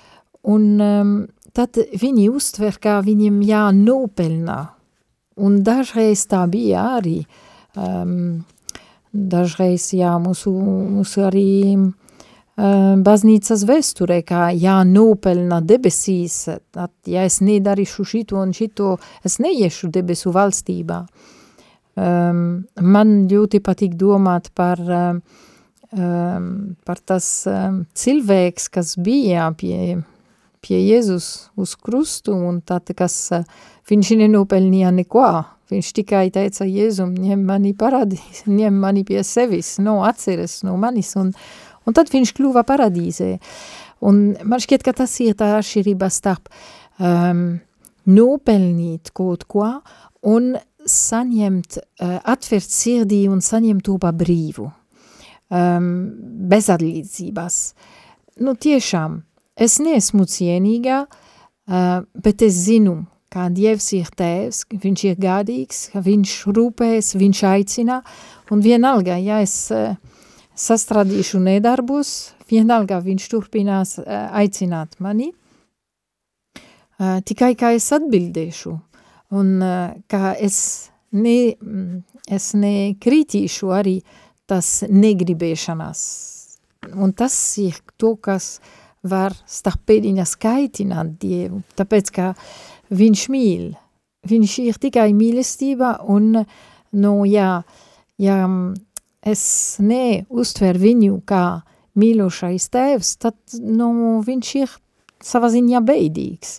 un 0.49 0.69
um, 0.81 1.15
tad 1.55 1.79
viņi 1.79 2.29
uztver, 2.35 2.79
kā 2.83 2.99
viņiem 3.05 3.41
jānopelnā, 3.47 4.61
un 5.41 5.61
dažreiz 5.67 6.27
tā 6.31 6.45
bija 6.51 6.87
arī, 6.99 7.21
um, 7.79 8.45
dažreiz, 9.15 9.93
jā, 9.95 10.15
mūsu, 10.23 10.53
mūsu 10.99 11.29
arī 11.29 11.51
baznīcas 12.55 13.65
vēsturē, 13.67 14.21
kā 14.23 14.53
jānopelna 14.55 15.61
debesīs, 15.61 16.49
tad, 16.71 16.93
ja 17.07 17.25
es 17.27 17.41
nedarīšu 17.43 18.05
šito 18.07 18.39
un 18.39 18.53
šito, 18.55 18.99
es 19.25 19.41
neiešu 19.43 19.91
debesu 19.91 20.31
valstībā. 20.31 21.05
Um, 21.95 22.65
man 22.83 23.27
ļoti 23.31 23.61
patīk 23.63 23.95
domāt 23.99 24.51
par, 24.55 24.79
um, 24.83 26.55
par 26.87 27.03
tas 27.07 27.47
um, 27.47 27.85
cilvēks, 27.95 28.69
kas 28.71 28.97
bija 28.99 29.51
pie, 29.59 30.03
pie 30.65 30.81
Jēzus 30.81 31.51
uz 31.61 31.75
krustu, 31.77 32.33
un 32.35 32.63
tad, 32.65 32.89
kas 32.97 33.19
viņš 33.91 34.15
nenopelnīja 34.23 34.95
neko, 34.97 35.29
viņš 35.73 35.93
tikai 36.01 36.27
teica 36.33 36.67
Jēzum, 36.69 37.13
ņem 37.21 37.45
mani 37.45 37.75
paradīs, 37.77 38.47
ņem 38.61 38.81
mani 38.81 39.05
pie 39.05 39.21
sevis, 39.27 39.77
no 39.79 40.01
atceres 40.09 40.63
no 40.65 40.79
manis, 40.81 41.13
un, 41.21 41.35
Un 41.85 41.97
tad 41.97 42.11
viņš 42.13 42.33
kļuva 42.37 42.65
paradīzē. 42.67 43.35
Un 44.05 44.35
man 44.45 44.63
šķiet, 44.63 44.85
ka 44.85 44.95
tas 44.97 45.13
ir 45.25 45.37
tā 45.39 45.55
atšķirība 45.59 46.11
starp 46.13 46.51
um, 46.99 47.45
nopelnīt 48.09 49.13
kaut 49.17 49.47
ko 49.49 49.69
un 50.29 50.55
saņemt, 50.85 51.79
uh, 51.81 52.17
atvērt 52.35 52.73
sirdī 52.73 53.25
un 53.33 53.45
saņemt 53.45 53.85
to 53.87 53.99
pa 54.01 54.13
brīvu. 54.17 54.69
Um, 55.55 55.89
bez 56.51 56.71
atlīdzības. 56.73 57.59
Nu, 58.45 58.57
tiešām, 58.59 59.21
es 59.57 59.79
neesmu 59.83 60.27
cienīga, 60.31 61.05
uh, 61.07 62.01
bet 62.15 62.43
es 62.43 62.57
zinu, 62.67 63.05
kā 63.35 63.49
Dievs 63.51 63.91
ir 63.97 64.11
tēvs, 64.15 64.65
viņš 64.71 65.05
ir 65.11 65.21
gādīgs, 65.21 65.81
viņš 65.99 66.35
rūpēs, 66.55 67.15
viņš 67.19 67.45
aicina, 67.51 68.01
un 68.55 68.63
vienalga, 68.63 69.19
ja 69.19 69.41
es 69.43 69.57
uh, 69.75 69.97
sastradīšu 70.55 71.43
nedarbus, 71.43 72.35
vienalga 72.51 73.01
viņš 73.03 73.29
turpinās 73.33 73.99
uh, 73.99 74.29
aicināt 74.39 74.99
mani, 75.03 75.33
uh, 75.35 77.19
tikai 77.27 77.55
kā 77.59 77.75
es 77.75 77.91
atbildēšu, 77.97 78.77
un 79.35 79.57
uh, 79.59 79.97
kā 80.11 80.35
es, 80.39 80.91
ne, 81.11 81.55
es 82.31 82.53
nekritīšu 82.55 83.75
arī 83.75 83.99
tas 84.47 84.83
negribēšanās. 84.91 86.01
Un 87.01 87.15
tas 87.17 87.35
ir 87.59 87.79
to, 87.97 88.13
kas 88.21 88.59
var 89.05 89.37
starp 89.47 89.85
pēdiņas 89.89 90.35
kaitināt 90.41 91.17
Dievu, 91.21 91.63
tāpēc, 91.79 92.11
ka 92.15 92.31
viņš 92.95 93.27
mīl, 93.33 93.69
viņš 94.29 94.57
ir 94.65 94.81
tikai 94.81 95.11
mīlestība, 95.17 95.99
un, 96.09 96.45
nu, 96.97 97.13
jā, 97.29 97.51
jā, 98.21 98.39
es 99.25 99.45
neuztveru 99.81 100.83
viņu 100.85 101.21
kā 101.29 101.45
mīlošais 101.99 102.71
tēvs, 102.75 103.15
tad 103.23 103.37
nu, 103.61 104.21
viņš 104.25 104.55
ir 104.63 104.73
savā 105.25 105.51
ziņā 105.53 105.81
beidīgs. 105.85 106.59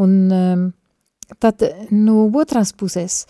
Un 0.00 0.12
um, 0.32 0.68
tad 1.42 1.64
no 1.92 2.28
otras 2.40 2.72
puses, 2.72 3.24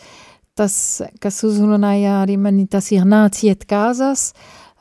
tas, 0.58 0.74
kas 1.22 1.40
uzrunāja 1.46 2.20
arī 2.22 2.36
mani, 2.38 2.66
tas 2.70 2.90
ir 2.94 3.06
nāciet 3.08 3.64
kāzās, 3.70 4.30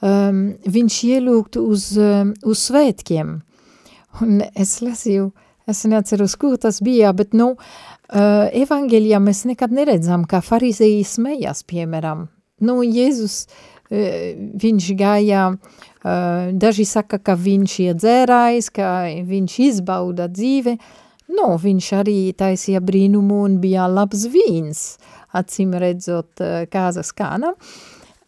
um, 0.03 0.51
viņš 0.67 0.99
ielūgt 1.15 1.57
uz, 1.61 1.93
um, 1.97 2.35
uz 2.45 2.67
svētkiem. 2.67 3.39
Un 4.19 4.41
es 4.51 4.79
lasīju, 4.83 5.31
es 5.71 5.85
neatceros, 5.87 6.35
kur 6.35 6.57
tas 6.59 6.81
bija, 6.83 7.13
bet, 7.15 7.35
nu, 7.37 7.53
uh, 7.55 8.45
evangelijā 8.51 9.21
mēs 9.23 9.45
nekad 9.47 9.71
neredzam, 9.71 10.27
kā 10.27 10.41
farizēji 10.43 11.05
smējas, 11.07 11.63
piemēram. 11.69 12.27
Nu, 12.61 12.81
Jēzus 12.83 13.45
uh, 13.47 13.69
viņš 13.91 14.89
gāja, 14.99 15.45
daži 16.01 16.85
saka, 16.87 17.19
ka 17.19 17.35
viņš 17.35 17.73
ir 17.83 17.97
dzērājs, 17.99 18.69
ka 18.73 18.89
viņš 19.27 19.57
izbauda 19.67 20.27
dzīve, 20.31 20.77
no, 21.35 21.49
viņš 21.61 21.89
arī 21.99 22.19
taisīja 22.37 22.81
brīnumu 22.81 23.43
un 23.45 23.59
bija 23.61 23.87
labs 23.91 24.25
vīns, 24.31 24.85
acīm 25.37 25.75
redzot 25.79 26.41
kāzas 26.71 27.11
kāna. 27.13 27.53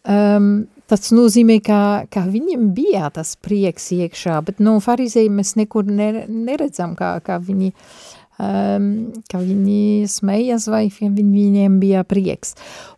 Um, 0.04 0.66
tas 0.90 1.12
nozīmē, 1.14 1.60
ka, 1.64 1.80
ka 2.12 2.24
viņiem 2.28 2.72
bija 2.76 3.08
tas 3.14 3.34
prieks 3.40 3.90
iekšā, 3.96 4.40
bet 4.44 4.60
no 4.60 4.76
farizēji 4.84 5.32
mēs 5.32 5.54
nekur 5.60 5.88
neredzam, 5.88 6.96
kā, 6.98 7.16
kā 7.24 7.38
viņi 7.42 7.72
um, 8.38 8.88
ka 9.30 9.40
viņi 9.42 10.08
smējas 10.10 10.68
vai 10.72 10.86
viņiem 10.90 11.78
bija 11.82 12.04
prieks. 12.08 12.54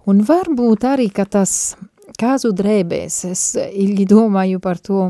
Un 0.08 0.24
varbūt 0.26 0.86
arī, 0.88 1.10
ka 1.14 1.26
tas 1.28 1.76
kāzu 2.20 2.52
drēbēs. 2.56 3.20
Es 3.30 3.44
ilgi 3.56 4.06
domāju 4.08 4.60
par 4.62 4.80
to 4.80 5.08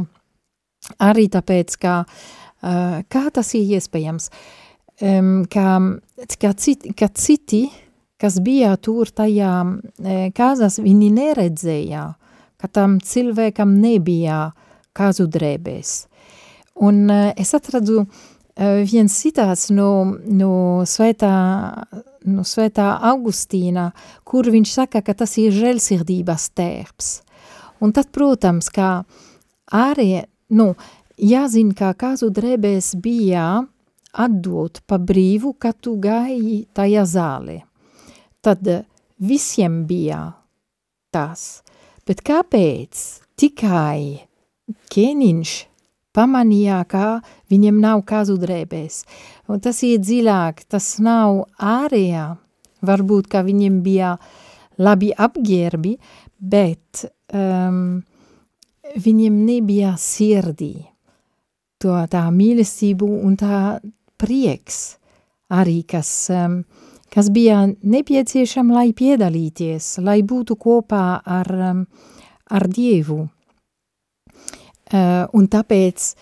arī 1.02 1.26
tāpēc, 1.32 1.78
ka 1.82 2.02
uh, 2.06 3.00
kā 3.08 3.24
tas 3.34 3.54
ir 3.58 3.76
iespējams, 3.78 4.30
um, 5.02 5.32
ka, 5.50 5.80
ka, 6.40 6.52
citi, 6.54 6.94
ka 6.96 7.10
citi, 7.14 7.66
kas 8.20 8.38
bija 8.40 8.76
tur 8.80 9.10
tajā 9.10 9.54
uh, 9.66 10.28
kāzas, 10.36 10.80
viņi 10.82 11.10
neredzēja, 11.16 12.06
ka 12.60 12.68
tam 12.68 12.98
cilvēkam 13.04 13.76
nebija 13.80 14.50
kāzu 14.96 15.28
drēbēs. 15.30 16.06
Un 16.86 17.06
uh, 17.10 17.30
es 17.36 17.54
atradu 17.56 18.02
uh, 18.02 18.08
viens 18.84 19.12
citāts 19.12 19.70
no, 19.72 20.16
no 20.26 20.84
svētā 20.88 21.32
no 22.26 22.44
svētā 22.46 22.88
Augustīna, 23.12 23.90
kur 24.26 24.48
viņš 24.50 24.72
saka, 24.80 25.02
ka 25.04 25.14
tas 25.14 25.36
ir 25.40 25.54
žēlsirdības 25.54 26.50
tērps. 26.58 27.10
Un 27.84 27.92
tad, 27.96 28.10
protams, 28.14 28.70
kā 28.72 28.90
arī, 29.72 30.24
nu, 30.56 30.72
jāzina, 31.20 31.76
kā 31.76 31.92
kāzu 31.98 32.30
drēbēs 32.34 32.94
bija 33.02 33.66
atdot 34.16 34.80
pa 34.88 34.98
brīvu, 34.98 35.54
kad 35.60 35.78
tu 35.84 35.96
gāji 36.00 36.64
tajā 36.76 37.04
zālē. 37.08 37.60
Tad 38.40 38.64
visiem 39.20 39.84
bija 39.88 40.22
tas. 41.12 41.65
Bet 42.06 42.22
kāpēc 42.26 43.00
tikai 43.38 44.26
ķēniņš 44.94 45.54
pamanīja, 46.16 46.80
ka 46.88 47.20
viņiem 47.52 47.80
nav 47.82 48.02
kazu 48.08 48.36
drēbēs. 48.40 49.02
Un 49.50 49.60
tas 49.62 49.82
ir 49.86 50.00
dziļāk, 50.02 50.64
tas 50.70 50.96
nav 51.02 51.44
ārējā. 51.58 52.28
Varbūt, 52.86 53.30
ka 53.32 53.42
viņiem 53.42 53.80
bija 53.82 54.14
labi 54.78 55.08
apģērbi, 55.10 55.96
bet 56.38 57.06
um, 57.34 58.04
viņiem 59.02 59.40
nebija 59.48 59.94
sirdī. 59.98 60.74
To 61.82 61.96
tā 62.12 62.22
mīlestību 62.32 63.08
un 63.26 63.34
tā 63.40 63.60
prieks 64.20 64.96
arī, 65.52 65.80
kas, 65.88 66.10
um, 66.32 66.60
kas 67.12 67.30
bija 67.32 67.64
nepieciešama, 67.66 68.74
lai 68.80 68.92
piedalīties, 68.96 69.96
lai 70.04 70.20
būtu 70.26 70.56
kopā 70.60 71.20
ar, 71.22 71.52
um, 71.70 71.84
ar 72.50 72.66
Dievu. 72.70 73.26
Uh, 74.86 75.26
un 75.34 75.48
tāpēc 75.50 76.12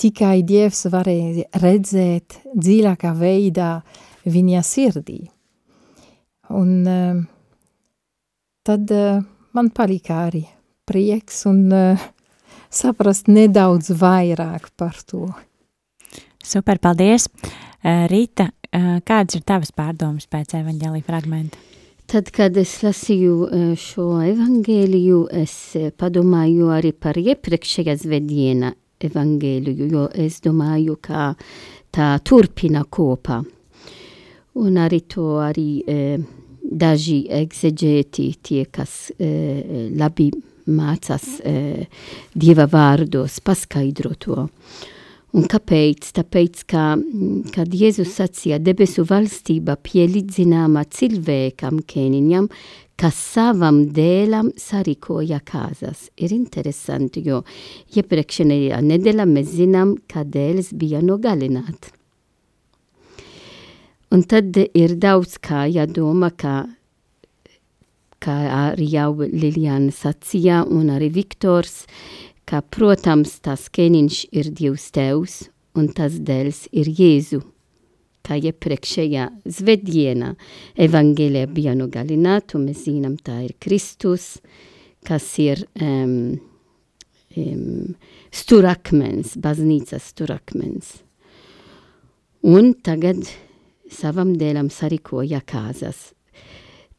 tikai 0.00 0.40
Dievs 0.46 0.86
varēja 0.92 1.60
redzēt 1.60 2.38
dziļākā 2.54 3.12
veidā 3.16 3.70
viņa 4.24 4.62
sirdī. 4.64 5.20
Un 6.56 6.70
uh, 6.88 7.22
tad 8.64 8.92
uh, 8.94 9.24
man 9.56 9.72
palika 9.74 10.22
arī 10.28 10.46
prieks 10.88 11.44
un 11.50 11.66
uh, 11.74 12.06
saprast 12.70 13.28
nedaudz 13.28 13.90
vairāk 13.98 14.70
par 14.76 14.96
to. 15.04 15.26
Super, 16.46 16.78
paldies! 16.78 17.26
Rīta, 17.86 18.48
kādas 19.06 19.38
ir 19.38 19.44
tavas 19.46 19.72
pārdomas 19.72 20.28
pēc 20.30 20.56
evaņģēlī 20.60 21.02
fragmenta? 21.06 21.58
Tad, 22.06 22.28
kad 22.30 22.54
es 22.60 22.70
lasīju 22.86 23.36
e, 23.50 23.60
šo 23.82 24.20
evangēliju, 24.22 25.24
es 25.42 25.54
e, 25.74 25.88
padomāju 25.90 26.68
arī 26.70 26.92
par 26.94 27.18
iepriekšējā 27.18 27.96
zvediena 27.98 28.70
evangēliju, 29.02 29.88
jo 29.90 30.04
es 30.14 30.38
domāju, 30.44 30.94
ka 31.02 31.32
tā 31.90 32.12
turpina 32.22 32.84
kopā. 32.86 33.40
Un 34.62 34.78
arī 34.78 35.02
to 35.10 35.26
arī 35.42 35.70
e, 35.82 35.96
daži 36.62 37.24
egzeģēti, 37.40 38.28
tie, 38.38 38.62
kas 38.70 39.10
e, 39.18 39.90
labi 39.98 40.30
mācās 40.66 41.26
e, 41.42 41.56
Dieva 42.34 42.68
vārdos, 42.70 43.40
paskaidro 43.42 44.14
to. 44.14 44.46
Un 45.36 45.44
kāpēc? 45.52 46.14
Tāpēc, 46.16 46.62
ka, 46.70 46.82
kad 47.52 47.74
Jēzus 47.76 48.14
sacīja, 48.16 48.56
debesu 48.62 49.04
valstība 49.04 49.74
pielīdzināma 49.84 50.86
cilvēkam 50.88 51.82
kēniņam, 51.84 52.48
kas 52.96 53.18
savam 53.34 53.82
dēlam 53.92 54.48
sarīkoja 54.56 55.42
kāzas. 55.44 56.06
Ir 56.16 56.32
interesanti, 56.32 57.20
jo 57.28 57.42
iepriekšējā 57.92 58.80
nedēļā 58.88 59.28
mēs 59.28 59.52
zinām, 59.58 59.98
ka 60.08 60.24
dēls 60.24 60.72
bija 60.72 61.04
nogalināts. 61.04 61.92
Un 64.14 64.22
tad 64.24 64.56
ir 64.56 64.94
daudz 65.02 65.36
kā 65.42 65.66
jādomā, 65.68 66.30
ka, 66.32 66.62
kā 68.22 68.36
arī 68.70 68.86
jau 68.94 69.10
Liljana 69.20 69.92
sacīja, 69.92 70.62
un 70.64 70.94
arī 70.94 71.10
Viktors, 71.12 71.82
ka, 72.46 72.62
protams, 72.62 73.38
tas 73.44 73.66
ķēniņš 73.74 74.22
ir 74.32 74.50
Dievs 74.54 74.88
Tevs 74.94 75.44
un 75.76 75.90
tas 75.94 76.16
dēls 76.22 76.66
ir 76.74 76.90
Jēzu. 76.90 77.42
Kā 78.26 78.34
iepriekšējā 78.42 79.28
zveddienā 79.54 80.32
evaņģēlijā 80.82 81.46
bija 81.54 81.76
nogalināta, 81.78 82.58
mēs 82.58 82.82
zinām, 82.88 83.14
tā 83.22 83.38
ir 83.46 83.54
Kristus, 83.62 84.40
kas 85.06 85.28
ir 85.38 85.62
um, 85.78 86.34
um, 87.38 87.94
sturakmens, 88.34 89.36
baznīcas 89.38 90.10
sturakmens. 90.10 90.96
Un 92.46 92.74
tagad 92.82 93.22
savam 93.94 94.34
dēlam 94.38 94.72
sarikoja 94.74 95.38
kāzas. 95.46 96.10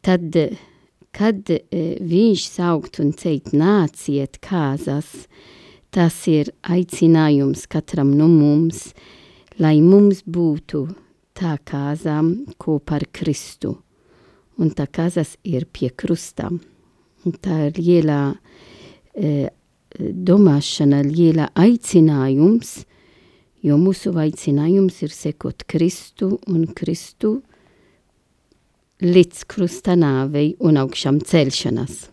Tad, 0.04 0.32
kad 1.16 1.50
e, 1.50 1.62
viņš 2.04 2.46
saukt 2.52 3.00
un 3.04 3.14
teikt 3.18 3.54
nāciet 3.56 4.40
kāzas, 4.44 5.28
tas 5.94 6.16
ir 6.30 6.52
aicinājums 6.62 7.66
katram 7.72 8.14
no 8.18 8.28
mums, 8.32 8.92
lai 9.58 9.80
mums 9.82 10.24
būtu 10.24 10.86
tā 11.38 11.58
kāzām 11.66 12.34
kopā 12.62 13.00
ar 13.00 13.08
Kristu. 13.14 13.78
Un 14.58 14.74
tā 14.74 14.88
kāzas 14.90 15.36
ir 15.46 15.68
pie 15.70 15.92
krusta. 15.94 16.50
Un 16.50 17.36
tā 17.42 17.68
ir 17.68 17.78
liela 17.78 18.22
e, 19.14 19.50
domāšana, 19.98 21.04
liela 21.06 21.50
aicinājums, 21.58 22.80
jo 23.66 23.78
mūsu 23.82 24.14
aicinājums 24.18 25.02
ir 25.06 25.14
sekot 25.14 25.66
Kristu 25.70 26.38
un 26.50 26.68
Kristu 26.78 27.40
līdz 29.04 29.44
krusta 29.50 29.96
nāvei 30.00 30.56
un 30.66 30.80
augšām 30.82 31.20
celšanas. 31.26 32.08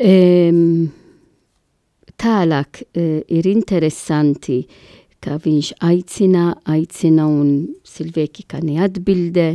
Um, 0.00 0.88
tālāk 2.20 2.82
uh, 2.84 3.20
ir 3.28 3.48
interesanti, 3.48 4.62
ka 5.20 5.36
viņš 5.40 5.74
aicina, 5.84 6.50
aicina 6.72 7.26
un 7.28 7.50
cilvēki, 7.84 8.46
ka 8.48 8.62
neatbildē, 8.64 9.48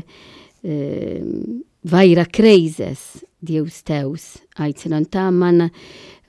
um, 0.66 1.64
vairāk 1.86 2.42
reizes 2.46 3.24
Dievs 3.46 3.84
tevs 3.86 4.24
aicina, 4.58 4.98
un 4.98 5.06
tā 5.06 5.28
mana 5.30 5.68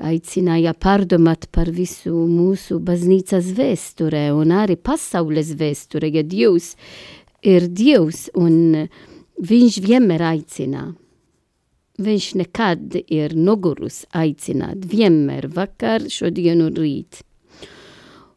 aicināja 0.05 0.75
pārdomāt 0.77 1.47
par 1.55 1.71
visu 1.73 2.13
mūsu 2.29 2.77
baznīcas 2.85 3.55
vēsturē 3.57 4.27
un 4.37 4.53
arī 4.53 4.77
pasaules 4.77 5.55
vēsturē, 5.57 6.11
ja 6.13 6.25
Dievs 6.27 6.75
ir 7.47 7.69
Dievs 7.71 8.27
un 8.35 8.87
viņš 9.37 9.81
vienmēr 9.85 10.25
aicina. 10.33 10.89
Viņš 11.97 12.27
nekad 12.43 12.99
ir 13.01 13.33
nogurus 13.39 14.03
aicināt, 14.13 14.85
vienmēr 14.85 15.49
vakar, 15.55 16.05
šodien 16.13 16.61
un 16.67 16.75
rīt. 16.77 17.23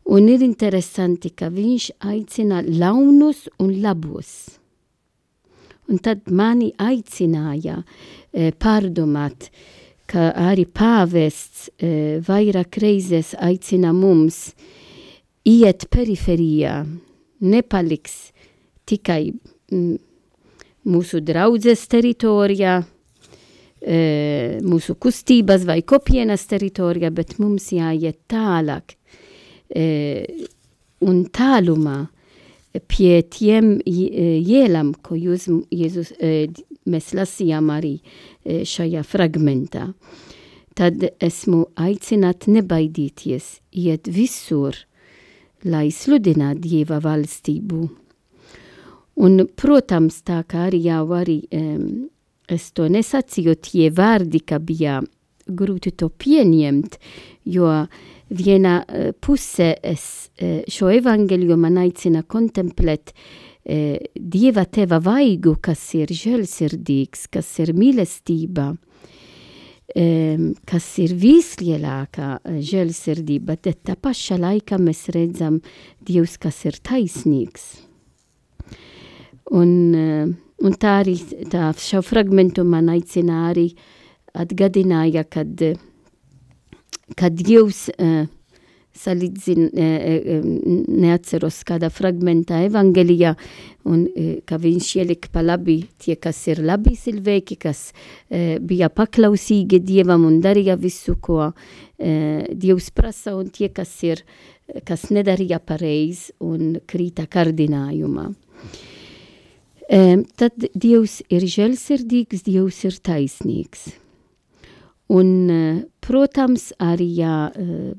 Un 0.09 0.29
ir 0.31 0.41
interesanti, 0.41 1.33
ka 1.35 1.51
viņš 1.53 1.89
aicina 2.07 2.63
launus 2.63 3.43
un 3.59 3.75
labus. 3.83 4.31
Un 5.89 5.99
tad 6.05 6.29
mani 6.31 6.71
aicināja 6.79 7.81
e, 7.83 8.49
pārdomāt, 8.53 9.49
ka 10.09 10.31
arī 10.49 10.65
pāvests 10.65 11.67
e, 11.77 12.21
vairāk 12.25 12.79
reizes 12.81 13.35
aicina 13.37 13.91
mums 13.93 14.53
iet 15.49 15.89
periferijā, 15.93 16.83
nepaliks 17.41 18.29
tikai 18.89 19.31
m, 19.71 19.97
mūsu 20.89 21.21
draudzes 21.25 21.85
teritorijā, 21.91 22.79
e, 23.81 23.99
mūsu 24.65 24.95
kustības 24.99 25.65
vai 25.69 25.81
kopienas 25.87 26.47
teritorijā, 26.49 27.11
bet 27.13 27.37
mums 27.39 27.71
jāiet 27.75 28.21
tālāk 28.31 28.95
e, 29.69 29.85
un 31.05 31.25
tālumā 31.31 31.99
pie 32.89 33.21
tiem 33.25 33.77
jēlam, 33.85 34.93
ko 35.01 35.17
jūs, 35.17 35.47
Jēzus, 35.73 36.11
mēs 36.89 37.13
lasījām 37.17 37.71
arī 37.73 37.95
šajā 38.45 39.01
fragmentā. 39.07 39.87
Tad 40.77 41.01
esmu 41.19 41.65
aicināt 41.81 42.45
nebaidīties, 42.47 43.47
iet 43.75 44.07
visur, 44.07 44.77
lai 45.65 45.89
sludinātu 45.91 46.61
Dieva 46.63 47.01
valstību. 47.03 47.81
Un, 49.19 49.43
protams, 49.59 50.21
tā 50.23 50.39
kā 50.47 50.69
arī 50.69 50.79
jau 50.85 51.03
arī 51.17 51.41
um, 51.51 52.07
es 52.47 52.69
to 52.71 52.87
nesacīju, 52.87 53.57
tie 53.59 53.89
vārdi, 53.91 54.39
ka 54.47 54.61
bija 54.63 55.01
grūti 55.49 55.91
to 55.99 56.07
pieņemt, 56.09 56.95
jo 57.51 57.73
viena 58.29 58.79
uh, 58.85 59.09
pusē 59.19 59.73
es 59.83 60.05
uh, 60.39 60.61
šo 60.69 60.91
evangeliju 60.95 61.57
man 61.59 61.81
aicina 61.81 62.23
kontemplēt 62.23 63.11
uh, 63.11 63.97
Dieva 64.15 64.63
teva 64.65 65.01
vaigu, 65.03 65.57
kas 65.61 65.81
ir 65.99 66.13
žēlsirdīgs, 66.15 67.27
kas 67.33 67.51
ir 67.59 67.73
mīlestība, 67.75 68.69
um, 68.71 70.47
kas 70.63 70.87
ir 71.03 71.17
vislielākā 71.19 72.31
žēlsirdība, 72.71 73.59
bet 73.59 73.83
tā 73.83 73.99
pašā 73.99 74.39
laikā 74.39 74.79
mēs 74.79 75.09
redzam 75.11 75.59
Dievs, 75.99 76.39
kas 76.39 76.63
ir 76.71 76.79
taisnīgs. 76.79 77.88
Un, 79.55 79.69
uh, 79.97 80.29
un 80.61 80.75
tā 80.77 80.99
arī 81.01 81.15
tā 81.49 81.71
šo 81.73 82.03
fragmentu 82.05 82.65
man 82.67 82.91
aicina 82.93 83.47
arī 83.49 83.71
atgadināja, 84.37 85.23
kad 85.25 85.63
uh, 85.65 85.79
kad 87.17 87.33
Dievs 87.33 87.87
uh, 87.97 88.27
salīdzina, 88.99 89.69
uh, 89.69 90.47
neatceros 90.99 91.61
kādā 91.67 91.89
fragmentā 91.93 92.61
evangelijā, 92.67 93.35
un 93.89 94.05
uh, 94.07 94.31
ka 94.47 94.59
viņš 94.61 94.91
ielika 94.99 95.31
pa 95.33 95.43
labi 95.45 95.79
tie, 96.01 96.17
kas 96.21 96.41
ir 96.51 96.63
labi 96.65 96.95
cilvēki, 96.99 97.59
kas 97.61 97.89
uh, 97.91 98.57
bija 98.61 98.91
paklausīgi 98.93 99.81
Dievam 99.85 100.27
un 100.29 100.39
darīja 100.43 100.77
visu, 100.79 101.17
ko 101.21 101.41
uh, 101.49 101.55
Dievs 102.53 102.91
prasa, 102.95 103.35
un 103.37 103.49
tie, 103.53 103.71
kas 103.73 103.95
ir, 104.07 104.23
kas 104.85 105.09
nedarīja 105.13 105.61
pareizi 105.65 106.35
un 106.45 106.77
krīta 106.89 107.25
kārdinājumā. 107.31 108.29
Um, 108.29 108.88
tad 110.37 110.67
Dievs 110.77 111.19
ir 111.33 111.47
žēlsirdīgs, 111.49 112.43
Dievs 112.45 112.83
ir 112.85 112.99
taisnīgs. 113.01 113.87
Un, 115.09 115.49
eh, 115.49 115.83
protams, 116.01 116.71
arī 116.77 117.07
jā, 117.17 117.51
eh, 117.55 117.93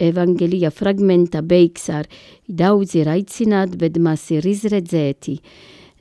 evangelija 0.00 0.70
fragmenta 0.70 1.42
beigs 1.42 1.90
ar 1.90 2.06
daudz 2.48 2.94
ir 2.96 3.06
aicināti, 3.06 3.76
bet 3.76 3.98
maz 3.98 4.30
ir 4.30 4.42
izredzēti. 4.42 5.38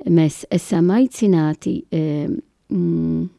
Mēs 0.07 0.45
esam 0.49 0.87
aicināti 0.87 1.83
mm, 1.91 3.29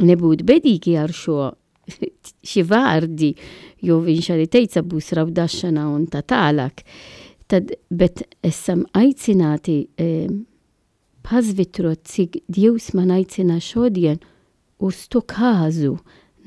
nebūt 0.00 0.44
bedīgi 0.44 0.96
ar 0.96 1.10
šo 1.10 1.50
šie 2.50 2.62
vārdi, 2.68 3.32
jo 3.82 3.98
viņš 4.04 4.30
arī 4.34 4.46
teica, 4.50 4.82
būs 4.82 5.12
raudāšana 5.18 5.88
un 5.90 6.06
tā 6.06 6.22
tālāk. 6.22 6.84
Tad, 7.52 7.74
bet 7.92 8.22
esam 8.40 8.86
aicināti 8.96 9.82
e, 10.00 10.26
pazvitrot, 11.26 12.06
cik 12.08 12.40
Dievs 12.48 12.94
man 12.96 13.12
aicina 13.12 13.60
šodien– 13.60 14.22
uz 14.82 15.06
to 15.10 15.22
kāzu, 15.22 15.96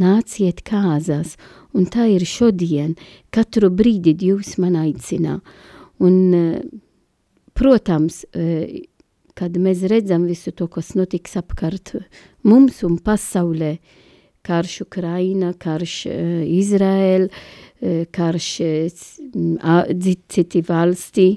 nāciet 0.01 0.61
kāzās, 0.67 1.35
un 1.75 1.87
tā 1.91 2.09
ir 2.11 2.25
šodien, 2.27 2.95
katru 3.33 3.71
brīdi 3.71 4.15
Dievs 4.19 4.57
man 4.61 4.75
aicina. 4.79 5.39
Un, 6.03 6.33
eh, 6.33 6.61
protams, 7.53 8.25
eh, 8.33 8.83
kad 9.33 9.51
mēs 9.51 9.87
redzam 9.87 10.27
visu 10.27 10.51
to, 10.51 10.67
kas 10.67 10.95
notiks 10.95 11.35
apkārt 11.35 11.95
mums 12.43 12.83
un 12.83 12.97
pasaulē, 12.97 13.79
karš 14.43 14.81
Ukraina, 14.85 15.53
karš 15.57 16.05
uh, 16.05 16.45
Izraēl, 16.45 17.31
uh, 17.86 18.06
karš 18.12 18.50
uh, 18.65 19.86
citi 20.34 20.63
valstī, 20.65 21.30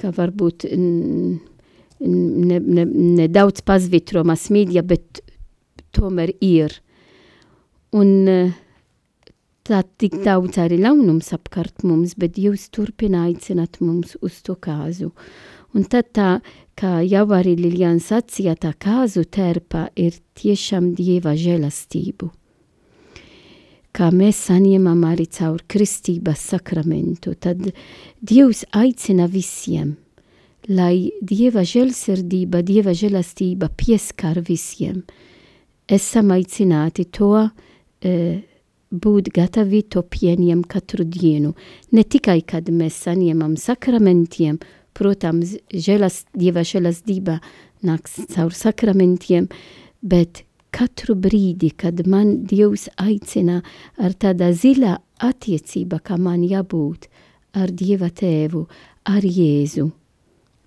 ka 0.00 0.10
varbūt 0.10 0.66
nedaudz 0.74 1.54
ne, 2.02 2.58
ne, 2.60 2.84
ne 3.16 3.64
pazvitro 3.64 4.24
mas 4.26 4.48
media, 4.50 4.82
bet 4.82 5.22
tomēr 5.94 6.34
ir. 6.42 6.74
Un 7.96 8.26
tā 9.66 9.82
tik 9.98 10.18
daudz 10.24 10.58
arī 10.62 10.78
launums 10.82 11.32
apkārt 11.34 11.84
mums, 11.86 12.14
bet 12.18 12.38
jūs 12.38 12.68
turpina 12.74 13.26
aicināt 13.26 13.80
mums 13.82 14.16
uz 14.22 14.40
to 14.46 14.56
kāzu. 14.58 15.12
Un 15.76 15.84
kā 16.78 17.00
jau 17.04 17.26
arī 17.36 17.56
Liljana 17.58 18.00
sacīja, 18.00 18.56
tā 18.56 18.72
kāzu 18.78 19.26
terpa 19.28 19.88
ir 19.96 20.16
tiešām 20.38 20.94
Dieva 20.96 21.34
žēlastību. 21.36 22.30
Kā 23.96 24.10
mēs 24.12 24.42
saņemam 24.50 25.06
arī 25.08 25.24
caur 25.32 25.62
kristības 25.64 26.42
sakramentu, 26.52 27.32
tad 27.40 27.62
Dievs 28.20 28.66
aicina 28.76 29.24
visiem, 29.32 29.94
lai 30.68 31.12
Dieva 31.24 31.64
žēlsirdība, 31.64 32.60
Dieva 32.66 32.92
žēlastība 32.92 33.72
pieskar 33.72 34.42
visiem– 34.44 35.00
esam 35.88 36.32
aicināti 36.34 37.06
to 37.14 37.30
e, 37.42 38.14
būt 38.90 39.30
gatavi 39.34 39.82
to 39.90 40.02
pieņemt 40.02 40.68
katru 40.70 41.06
dienu. 41.06 41.54
Ne 41.94 42.04
tikai, 42.04 42.40
kad 42.46 42.68
mēs 42.70 42.98
saņemam 43.06 43.56
sakramentiem, 43.60 44.58
protams, 44.96 45.56
žēlas, 45.70 46.24
Dieva 46.34 46.64
žēlastība 46.66 47.38
nāks 47.86 48.18
caur 48.32 48.54
sakramentiem, 48.54 49.48
bet 50.02 50.44
katru 50.76 51.16
brīdi, 51.16 51.70
kad 51.78 52.02
man 52.06 52.42
Dievs 52.48 52.88
aicina 53.00 53.62
ar 53.96 54.16
tāda 54.20 54.50
zilā 54.52 54.98
attiecība, 55.24 56.00
kā 56.04 56.18
man 56.20 56.44
jābūt 56.44 57.08
ar 57.56 57.72
Dieva 57.72 58.10
tēvu, 58.12 58.66
ar 59.08 59.24
Jēzu, 59.24 59.86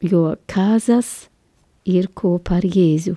jo 0.09 0.23
kāzas 0.49 1.29
ir 1.85 2.09
kopā 2.17 2.57
ar 2.57 2.65
Jēzu. 2.65 3.15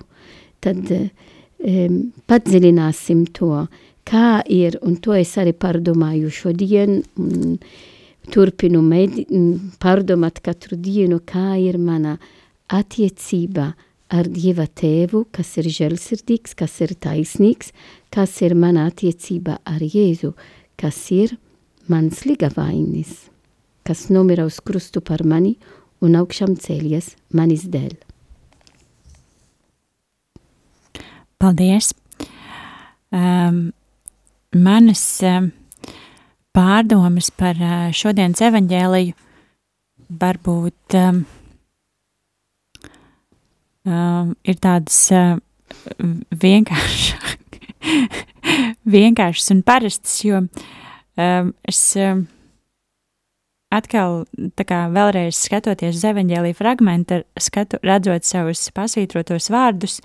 Tad 0.62 0.90
um, 0.92 1.96
padziļināsim 2.28 3.24
to, 3.38 3.64
kā 4.09 4.42
ir, 4.50 4.76
un 4.83 4.98
to 5.00 5.16
es 5.16 5.33
arī 5.40 5.55
pārdomāju 5.57 6.31
šodien, 6.35 7.00
un 7.16 7.57
turpinu 8.33 8.83
medi, 8.85 9.24
pārdomāt 9.83 10.42
katru 10.44 10.76
dienu, 10.78 11.22
kā 11.26 11.57
ir 11.59 11.78
mana 11.81 12.18
attiecība 12.72 13.72
ar 14.12 14.29
Dieva 14.29 14.66
tēvu, 14.68 15.25
kas 15.33 15.55
ir 15.61 15.68
žēlsirdīgs, 15.72 16.55
kas 16.59 16.77
ir 16.85 16.92
taisnīgs, 17.01 17.72
kas 18.12 18.37
ir 18.44 18.55
mana 18.59 18.87
attiecība 18.90 19.59
ar 19.64 19.81
Jēzu, 19.81 20.35
kas 20.77 20.98
ir 21.14 21.37
mans 21.88 22.25
ligavainis, 22.29 23.31
kas 23.87 24.09
nomira 24.12 24.44
uz 24.46 24.61
krustu 24.61 25.01
par 25.01 25.25
mani 25.25 25.57
un 26.05 26.18
augšām 26.20 26.57
cēlies 26.61 27.14
manis 27.33 27.64
dēļ. 27.72 27.96
Paldies! 31.42 31.90
Um, 33.12 33.72
manas 34.55 35.03
um, 35.27 35.51
pārdomas 36.55 37.33
par 37.35 37.59
uh, 37.59 37.90
šodienas 37.92 38.40
evaņģēliju 38.46 39.16
varbūt 40.22 40.96
um, 41.01 41.25
um, 43.86 44.34
ir 44.44 44.60
tādas 44.62 44.98
uh, 45.14 45.38
vienkāršas, 46.42 47.38
vienkāršas 48.96 49.54
un 49.54 49.64
parastas, 49.66 50.18
jo 50.26 50.42
um, 50.44 51.52
es 51.68 51.80
um, 52.00 52.26
atkal, 53.72 54.22
tā 54.58 54.66
kā 54.68 54.84
vēlreiz 54.92 55.38
skatoties 55.38 55.98
uz 55.98 56.06
evaņģēlīju 56.12 56.58
fragmentu, 56.58 57.22
skatu, 57.40 57.80
redzot 57.86 58.28
savus 58.28 58.66
pasvītrotos 58.74 59.50
vārdus, 59.52 60.00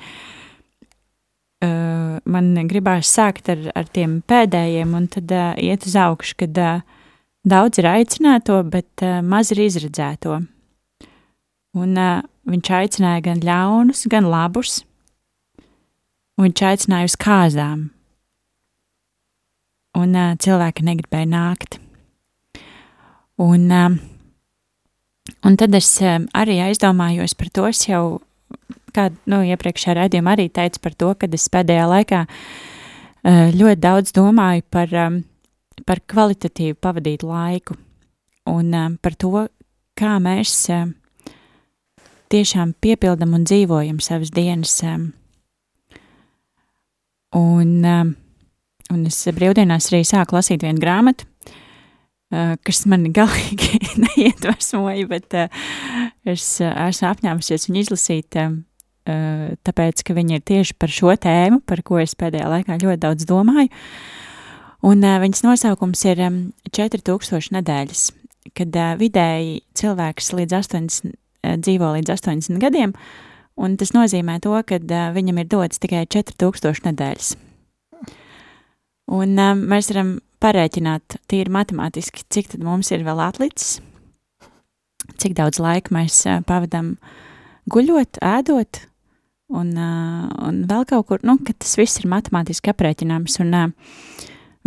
uh, 1.66 2.18
man 2.26 2.54
gribās 2.70 3.12
sākt 3.14 3.52
ar, 3.54 3.66
ar 3.78 3.90
tiem 3.94 4.22
pēdējiem 4.28 4.96
un 4.98 5.10
tad 5.12 5.34
uh, 5.34 5.52
iet 5.60 5.88
uz 5.90 5.98
augšu, 6.00 6.40
kad 6.44 6.62
uh, 6.64 6.86
daudz 7.48 7.82
ir 7.82 7.90
aicināto, 7.92 8.62
bet 8.68 9.06
uh, 9.06 9.20
maz 9.24 9.52
ir 9.56 9.66
izredzēto. 9.68 10.42
Un 11.78 12.00
uh, 12.00 12.24
viņš 12.48 12.72
aicināja 12.80 13.24
gan 13.30 13.42
ļaunus, 13.44 14.06
gan 14.12 14.28
labus, 14.32 14.82
un 16.38 16.48
viņš 16.48 16.64
aicināja 16.70 17.10
uz 17.10 17.18
kāzām. 17.20 17.88
Un 19.98 20.14
uh, 20.14 20.36
cilvēki 20.38 20.86
negribēja 20.86 21.30
nākt. 21.32 21.80
Un, 23.42 23.66
uh, 23.74 23.98
un 25.46 25.58
tad 25.58 25.76
es 25.78 25.90
uh, 26.06 26.20
arī 26.38 26.60
aizdomājos 26.68 27.34
par 27.38 27.50
to, 27.54 27.66
es 27.70 27.84
jau 27.88 28.20
kā 28.96 29.10
nu, 29.30 29.42
iepriekšējā 29.46 29.98
raidījumā 30.00 30.36
arī 30.38 30.48
teicu 30.54 30.82
par 30.84 30.96
to, 30.98 31.14
ka 31.20 31.30
es 31.34 31.50
pēdējā 31.54 31.88
laikā 31.90 32.22
uh, 32.28 33.50
ļoti 33.54 33.82
daudz 33.84 34.14
domāju 34.16 34.66
par, 34.74 34.94
um, 35.06 35.20
par 35.86 36.02
kvalitatīvu 36.10 36.80
pavadītu 36.82 37.30
laiku 37.30 37.78
un 38.48 38.72
um, 38.74 38.96
par 39.02 39.18
to, 39.20 39.48
kā 39.98 40.16
mēs 40.24 40.54
um, 40.74 40.94
tiešām 42.32 42.76
piepildam 42.84 43.36
un 43.38 43.46
dzīvojam 43.48 44.00
savas 44.04 44.32
dienas. 44.36 44.76
Un, 47.38 47.72
un 48.94 49.02
es 49.08 49.20
brīvdienās 49.36 49.90
arī 49.92 50.04
sāku 50.08 50.38
lasīt 50.38 50.64
vienu 50.66 50.82
grāmatu, 50.84 51.28
kas 52.68 52.86
man 52.90 53.10
galīgi 53.18 53.82
neiedvesmoja, 54.04 55.08
bet 55.12 55.38
es 56.28 56.48
esmu 56.62 57.12
apņēmusies 57.12 57.70
viņu 57.70 57.84
izlasīt 57.86 58.40
tāpēc, 59.68 60.04
ka 60.04 60.16
viņi 60.18 60.40
ir 60.40 60.48
tieši 60.48 60.76
par 60.80 60.92
šo 60.92 61.14
tēmu, 61.16 61.62
par 61.64 61.84
ko 61.88 62.02
es 62.02 62.16
pēdējā 62.20 62.48
laikā 62.52 62.80
ļoti 62.82 63.04
daudz 63.06 63.28
domāju. 63.30 63.72
Un 64.88 65.02
viņas 65.02 65.42
nosaukums 65.42 66.04
ir 66.06 66.20
um, 66.28 66.36
4000 66.70 67.56
nedēļas, 67.56 68.04
kad 68.56 68.76
vidēji 69.00 69.62
cilvēks 69.80 70.30
līdz 70.38 70.58
80, 70.60 71.08
uh, 71.08 71.27
dzīvo 71.58 71.94
līdz 71.96 72.14
80 72.14 72.62
gadiem, 72.62 72.94
un 73.58 73.78
tas 73.80 73.94
nozīmē 73.96 74.40
to, 74.44 74.54
ka 74.68 74.80
uh, 74.80 75.10
viņam 75.16 75.42
ir 75.42 75.50
dots 75.52 75.82
tikai 75.84 76.06
4000 76.06 76.92
nedēļas. 76.92 77.34
Un 79.18 79.38
uh, 79.40 79.54
mēs 79.56 79.92
varam 79.94 80.18
parēķināt 80.44 81.20
tīri 81.32 81.54
matemātiski, 81.54 82.28
cik 82.30 82.54
tad 82.54 82.66
mums 82.66 82.92
ir 82.94 83.06
vēl 83.08 83.24
atlicis, 83.24 83.80
cik 85.18 85.38
daudz 85.38 85.62
laika 85.64 85.96
mēs 85.96 86.20
pavadam 86.46 86.96
guļot, 87.72 88.20
ēdot, 88.22 88.84
un, 89.58 89.72
un 89.80 90.60
vēl 90.70 90.86
kaut 90.90 91.08
kur, 91.10 91.24
nu, 91.26 91.40
ka 91.42 91.56
tas 91.58 91.78
viss 91.80 92.04
ir 92.04 92.10
matemātiski 92.12 92.70
aprēķināms, 92.74 93.40
un 93.42 93.56
uh, 93.58 93.96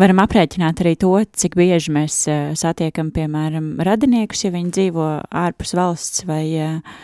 varam 0.01 0.23
aprēķināt 0.23 0.81
arī 0.83 0.95
to, 1.01 1.13
cik 1.43 1.57
bieži 1.59 1.93
mēs 1.95 2.17
uh, 2.31 2.53
satiekam, 2.59 3.11
piemēram, 3.15 3.75
radiniekus, 3.85 4.45
ja 4.47 4.53
viņi 4.55 4.73
dzīvo 4.77 5.09
ārpus 5.43 5.75
valsts 5.77 6.25
vai, 6.29 6.45
uh, 6.57 7.03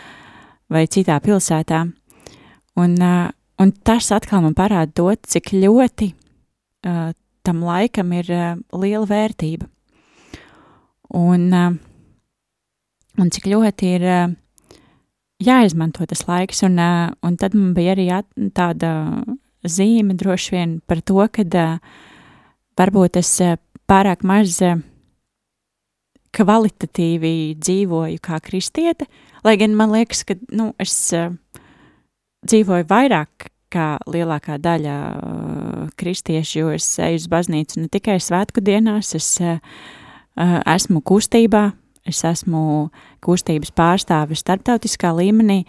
vai 0.73 0.85
citā 0.91 1.19
pilsētā, 1.23 1.83
un, 2.81 2.97
uh, 2.97 3.29
un 3.61 3.73
tas 3.85 4.09
atkal 4.15 4.43
man 4.45 4.57
parāda 4.57 4.93
to, 4.97 5.11
cik 5.35 5.53
ļoti 5.55 6.11
uh, 6.13 7.13
tam 7.47 7.63
laikam 7.63 8.11
ir 8.17 8.33
uh, 8.33 8.49
liela 8.75 9.05
vērtība, 9.09 9.69
un, 11.21 11.47
uh, 11.53 11.77
un 13.21 13.33
cik 13.33 13.49
ļoti 13.53 13.95
ir 13.99 14.07
uh, 14.07 14.35
jāizmanto 15.43 16.05
tas 16.09 16.25
laiks, 16.27 16.63
un, 16.65 16.79
un 16.81 17.37
tad 17.37 17.55
man 17.57 17.73
bija 17.77 17.93
arī 17.95 18.09
tāda 18.57 18.91
zīme 19.67 20.15
droši 20.17 20.55
vien 20.55 20.77
par 20.87 21.01
to, 21.05 21.21
ka 21.31 21.45
varbūt 22.77 23.19
es 23.21 23.31
pārāk 23.89 24.23
maz 24.27 24.59
kvalitatīvi 26.37 27.57
dzīvoju 27.57 28.21
kā 28.21 28.39
kristiete, 28.43 29.07
lai 29.45 29.55
gan 29.59 29.75
man 29.77 29.93
liekas, 29.95 30.23
ka 30.27 30.37
nu, 30.53 30.71
es 30.81 30.93
dzīvoju 32.47 32.87
vairāk 32.89 33.49
kā 33.73 33.97
lielākā 34.07 34.59
daļa 34.63 34.95
kristiešu, 35.99 36.59
jo 36.59 36.71
es 36.75 36.87
eju 37.03 37.19
uz 37.19 37.27
baznīcu 37.31 37.81
ne 37.81 37.91
tikai 37.91 38.19
svētku 38.23 38.63
dienās, 38.63 39.13
es 39.17 39.33
esmu 40.37 41.01
kustībā, 41.01 41.65
es 42.07 42.23
esmu 42.27 42.61
kustības 43.23 43.73
pārstāvis 43.75 44.43
starptautiskā 44.45 45.11
līmenī, 45.17 45.63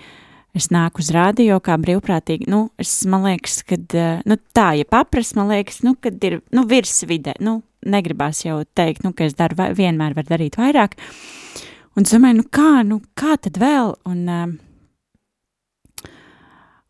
es 0.57 0.70
nāku 0.74 1.03
uz 1.03 1.11
radio 1.14 1.59
kā 1.64 1.76
brīvprātīgi, 1.80 2.49
nu, 2.51 2.68
es, 2.80 2.92
man 3.11 3.26
liekas, 3.26 3.61
kad, 3.68 3.84
eh, 3.94 4.20
nu, 4.28 4.38
tā, 4.57 4.70
ja 4.78 4.86
paprast, 4.88 5.36
man 5.38 5.51
liekas, 5.53 5.82
nu, 5.86 5.94
kad 6.01 6.22
ir, 6.24 6.40
nu, 6.55 6.64
virs 6.68 7.03
vide, 7.09 7.34
nu, 7.44 7.61
negribās 7.86 8.44
jau 8.44 8.62
teikt, 8.76 9.05
nu, 9.07 9.12
ka 9.16 9.28
es 9.28 9.36
daru, 9.38 9.59
vienmēr 9.76 10.16
var 10.16 10.26
darīt 10.28 10.59
vairāk, 10.59 10.96
un 11.96 12.07
es 12.07 12.14
domāju, 12.14 12.40
nu, 12.40 12.49
kā, 12.51 12.72
nu, 12.86 13.01
kā 13.18 13.36
tad 13.42 13.61
vēl, 13.61 13.94
un, 14.09 14.24
uh, 14.32 16.09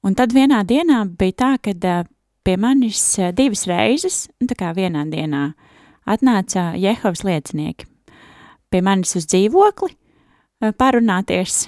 un 0.06 0.16
tad 0.18 0.32
vienā 0.36 0.62
dienā 0.68 1.04
bija 1.18 1.38
tā, 1.44 1.52
kad 1.68 1.84
uh, 1.84 2.06
pie 2.46 2.56
manis 2.56 3.02
divas 3.36 3.66
reizes, 3.68 4.26
nu, 4.40 4.48
tā 4.48 4.56
kā 4.56 4.72
vienā 4.76 5.04
dienā, 5.10 5.50
atnāca 6.08 6.72
Jehovas 6.80 7.24
liecinieki, 7.26 7.84
pie 8.72 8.80
manis 8.84 9.16
uz 9.18 9.26
dzīvokli 9.28 9.92
eh, 9.92 10.72
parunāties, 10.72 11.66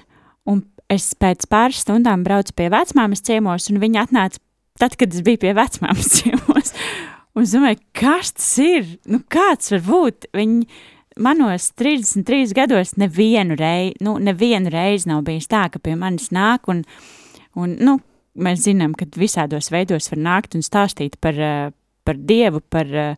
un 0.49 0.62
es 0.91 1.12
pēc 1.14 1.47
pāris 1.51 1.84
stundām 1.84 2.24
braucu 2.26 2.55
pie 2.57 2.68
vecmāmas 2.72 3.22
ciemos, 3.26 3.68
un 3.70 3.80
viņa 3.82 4.07
atnāca 4.07 4.43
tad, 4.80 4.97
kad 4.99 5.14
es 5.14 5.24
biju 5.26 5.43
pie 5.45 5.55
vecmāmas 5.57 6.11
ciemos. 6.18 6.74
Un 7.36 7.47
es 7.47 7.55
domāju, 7.55 7.78
kas 7.95 8.34
tas 8.34 8.53
ir? 8.62 8.97
Nu, 9.09 9.22
kāds 9.30 9.70
var 9.74 9.84
būt? 9.86 10.30
Viņi 10.34 10.64
manos 11.20 11.70
33 11.78 12.55
gados 12.57 12.97
nevienu 12.99 13.57
reizi, 13.59 13.95
nu, 14.05 14.16
nevienu 14.22 14.72
reizi 14.72 15.11
nav 15.11 15.22
bijis 15.26 15.51
tā, 15.51 15.66
ka 15.70 15.82
pie 15.82 15.95
manis 15.99 16.30
nāk 16.34 16.70
un, 16.72 16.82
un 17.59 17.76
nu, 17.78 17.99
mēs 18.41 18.64
zinām, 18.66 18.95
ka 18.99 19.09
visādos 19.18 19.70
veidos 19.72 20.11
var 20.12 20.22
nākt 20.26 20.57
un 20.59 20.64
stāstīt 20.66 21.18
par, 21.22 21.38
eh, 21.38 21.70
par 22.07 22.18
Dievu, 22.18 22.62
par, 22.70 22.86
eh, 22.86 23.16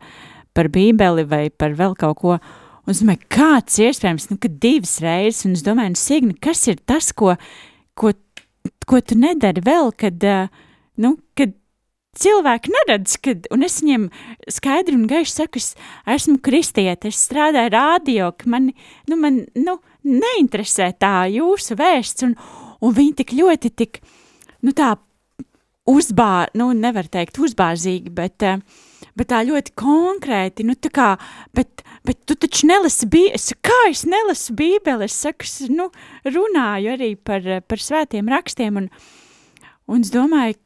par 0.52 0.68
Bībeli 0.68 1.24
vai 1.24 1.48
par 1.50 1.76
vēl 1.78 1.96
kaut 1.96 2.18
ko. 2.18 2.38
Un 2.82 2.94
es 2.94 3.00
domāju, 3.02 3.22
kāds 3.30 3.78
iespējams, 3.84 4.28
nu, 4.32 4.38
ka 4.42 4.50
divas 4.62 4.96
reizes, 5.04 5.44
un 5.46 5.54
es 5.54 5.62
domāju, 5.62 5.94
nu, 5.94 6.00
Signi, 6.00 6.34
kas 6.42 6.64
ir 6.66 6.80
tas, 6.82 7.12
ko, 7.14 7.36
ko, 7.98 8.10
ko 8.90 9.00
tu 9.06 9.18
nedari 9.18 9.62
vēl, 9.62 9.92
kad, 9.94 10.24
nu, 10.98 11.12
kad 11.38 11.54
cilvēki 12.18 12.72
neredz, 12.74 13.14
kad, 13.22 13.46
un 13.54 13.62
es 13.64 13.78
viņiem 13.80 14.08
skaidri 14.50 14.98
un 14.98 15.06
gaiši 15.10 15.34
saku, 15.36 15.62
es 15.62 15.70
esmu 16.16 16.40
kristieti, 16.44 17.12
es 17.12 17.22
strādāju 17.28 17.72
rādio, 17.72 18.32
ka 18.36 18.50
man, 18.50 18.72
nu, 19.08 19.20
man, 19.20 19.40
nu, 19.56 19.78
neinteresē 20.02 20.90
tā 21.00 21.14
jūsu 21.32 21.78
vēsts, 21.78 22.26
un, 22.26 22.34
un 22.82 22.98
viņi 22.98 23.16
tik 23.22 23.36
ļoti 23.38 23.72
tik, 23.78 24.02
nu, 24.66 24.74
tā 24.76 24.96
uzbā, 25.88 26.48
nu, 26.58 26.72
nevar 26.76 27.06
teikt 27.10 27.38
uzbāzīgi, 27.42 28.10
bet, 28.10 28.44
bet 29.18 29.30
tā 29.32 29.42
ļoti 29.46 29.74
konkrēti, 29.78 30.66
nu, 30.66 30.76
tā 30.78 30.90
kā, 30.94 31.08
bet, 31.56 31.84
bet 32.06 32.20
tu 32.28 32.36
taču 32.38 32.68
nelasi 32.70 33.08
bībeli, 33.12 33.58
kā 33.64 33.78
es 33.90 34.04
nelasu 34.08 34.56
bībeli, 34.58 35.08
es 35.08 35.16
saku, 35.24 35.48
es, 35.48 35.70
nu, 35.72 35.90
runāju 36.28 36.94
arī 36.96 37.14
par, 37.16 37.46
par 37.68 37.82
svētiem 37.82 38.30
rakstiem, 38.32 38.80
un, 38.80 38.88
un 39.92 40.04
es 40.04 40.12
domāju, 40.14 40.58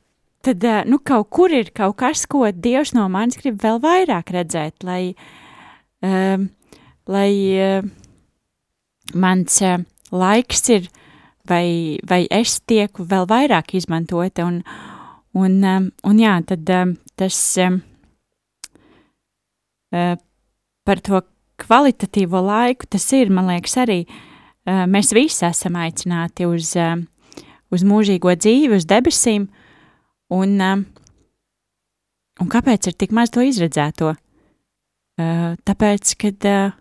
tad 0.47 0.65
eh, 0.65 0.83
nu, 0.87 1.01
kaut 1.03 1.31
kur 1.35 1.53
ir 1.55 1.73
kaut 1.75 1.99
kas, 2.01 2.27
ko 2.31 2.47
Dievs 2.53 2.95
no 2.95 3.09
manis 3.13 3.39
grib 3.41 3.59
vēl 3.63 3.81
vairāk 3.83 4.31
redzēt, 4.35 4.87
lai, 4.87 5.17
um, 6.07 6.49
lai 7.11 7.33
uh, 7.63 7.89
mans 9.15 9.59
uh, 9.67 9.83
laiks 10.15 10.69
ir, 10.75 10.87
vai, 11.51 11.99
vai 12.07 12.25
es 12.31 12.61
tieku 12.67 13.07
vēl 13.11 13.27
vairāk 13.31 13.75
izmantota. 13.79 14.47
Un, 14.47 14.63
un, 15.35 15.59
um, 15.65 15.91
un 16.07 16.23
jā, 16.23 16.39
tad 16.47 16.73
um, 16.79 16.95
tas 17.19 17.41
um, 17.63 17.81
par 19.91 21.03
to 21.05 21.21
kvalitatīvo 21.63 22.41
laiku, 22.45 22.89
tas 22.91 23.07
ir, 23.17 23.31
man 23.33 23.49
liekas, 23.51 23.77
arī 23.85 24.01
mēs 24.67 25.13
visi 25.17 25.47
esam 25.47 25.79
aicināti 25.81 26.49
uz, 26.49 26.73
uz 27.73 27.87
mūžīgo 27.87 28.35
dzīvi, 28.35 28.77
uz 28.77 28.89
debesīm, 28.89 29.47
Un, 30.33 30.59
un 32.43 32.49
kāpēc 32.51 32.89
ir 32.91 32.97
tik 32.99 33.13
maz 33.15 33.31
to 33.31 33.45
izredzēto? 33.47 34.15
Tāpēc, 35.17 36.15
ka 36.21 36.33
uh, 36.35 36.73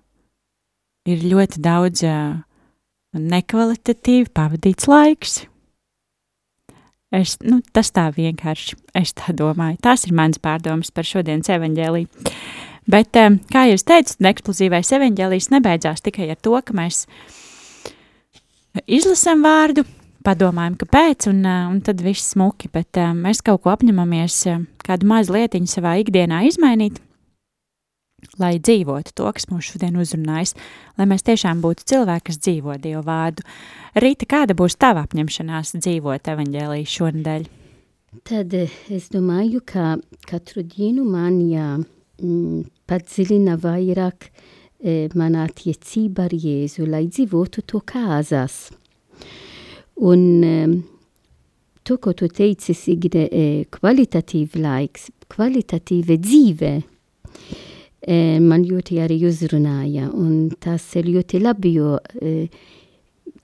ir 1.06 1.28
ļoti 1.30 1.62
daudz 1.64 2.02
nekvalitatīvi 3.16 4.32
pavadīts 4.36 4.90
laiks. 4.90 5.38
Es, 7.16 7.38
nu, 7.46 7.62
tas 7.72 7.94
tā 7.96 8.10
vienkārši, 8.12 8.76
es 8.98 9.14
tā 9.16 9.32
domāju. 9.38 9.78
Tās 9.86 10.04
ir 10.10 10.18
mans 10.18 10.42
pārdomas 10.42 10.90
par 10.92 11.08
šodienas 11.08 11.48
evaņģēliju. 11.54 12.10
Bet, 12.92 13.18
um, 13.18 13.40
kā 13.50 13.66
jūs 13.72 13.86
teicat, 13.88 14.20
eksplozīvais 14.30 14.92
evaņģēlijs 14.98 15.50
nebeidzās 15.56 16.06
tikai 16.06 16.30
ar 16.34 16.38
to, 16.38 16.54
ka 16.62 16.76
mēs 16.78 17.06
izlasam 18.86 19.42
vārdu, 19.46 19.86
padomājam, 20.26 20.76
kāpēc, 20.82 21.30
un, 21.32 21.42
un 21.46 21.82
tad 21.86 22.04
viss 22.06 22.34
smuki, 22.36 22.70
bet 22.74 23.02
uh, 23.02 23.16
mēs 23.18 23.42
kaut 23.46 23.64
ko 23.64 23.74
apņemamies, 23.74 24.38
kādu 24.86 25.10
mazu 25.10 25.34
lietiņu 25.38 25.72
savā 25.72 25.96
ikdienā 26.04 26.44
izmainīt, 26.50 27.02
lai 28.42 28.56
dzīvotu 28.60 29.14
to, 29.18 29.28
kas 29.34 29.50
mūs 29.50 29.72
šodien 29.72 29.98
uzrunājas, 30.02 30.56
lai 31.00 31.10
mēs 31.10 31.26
tiešām 31.26 31.62
būtu 31.66 31.86
cilvēki, 31.92 32.28
kas 32.30 32.42
dzīvo 32.42 32.78
Dievu 32.82 33.04
vārdu. 33.06 33.46
Rīta, 34.02 34.28
kāda 34.30 34.58
būs 34.58 34.78
tava 34.82 35.06
apņemšanās 35.06 35.76
dzīvot 35.78 36.32
evaņģēliju 36.34 36.92
šonadēļ? 36.96 37.48
Tad 38.26 38.54
es 38.56 39.10
domāju, 39.12 39.60
ka 39.66 39.98
katru 40.30 40.64
dienu 40.64 41.04
man 41.08 41.42
jā, 41.50 41.76
mm, 41.76 41.86
padziļina 42.90 43.56
vairāk 43.62 44.28
e, 44.30 45.08
manā 45.16 45.46
attiecība 45.50 46.28
ar 46.30 46.36
Jēzu, 46.36 46.88
lai 46.90 47.06
dzīvotu 47.08 47.66
to 47.68 47.82
kāzās. 47.86 48.70
Un 49.96 50.22
um, 50.44 50.76
to, 51.86 51.98
ko 51.98 52.14
tu 52.18 52.28
teici, 52.28 52.74
Signe, 52.76 53.28
eh, 53.30 53.66
kvalitatīv 53.72 54.58
laiks, 54.60 55.10
kvalitatīva 55.32 56.18
dzīve, 56.20 56.72
eh, 56.82 58.40
man 58.40 58.66
ļoti 58.66 59.00
arī 59.06 59.22
uzrunāja. 59.30 60.10
Un 60.14 60.50
tas 60.60 60.84
ir 60.96 61.12
ļoti 61.14 61.42
labi, 61.42 61.76
jo 61.78 61.98
eh, 62.22 62.48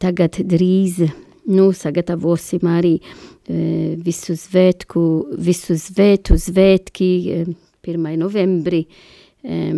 tagad 0.01 0.41
drīz 0.41 1.03
nu, 1.51 1.71
sagatavosim 1.73 2.67
arī 2.69 2.95
eh, 2.97 3.97
visu 4.01 4.35
svētku, 4.37 5.03
visu 5.37 5.77
svētu 5.77 6.37
svētki, 6.39 7.11
eh, 7.33 7.53
1. 7.81 8.17
novembri. 8.21 8.85
Eh, 9.43 9.73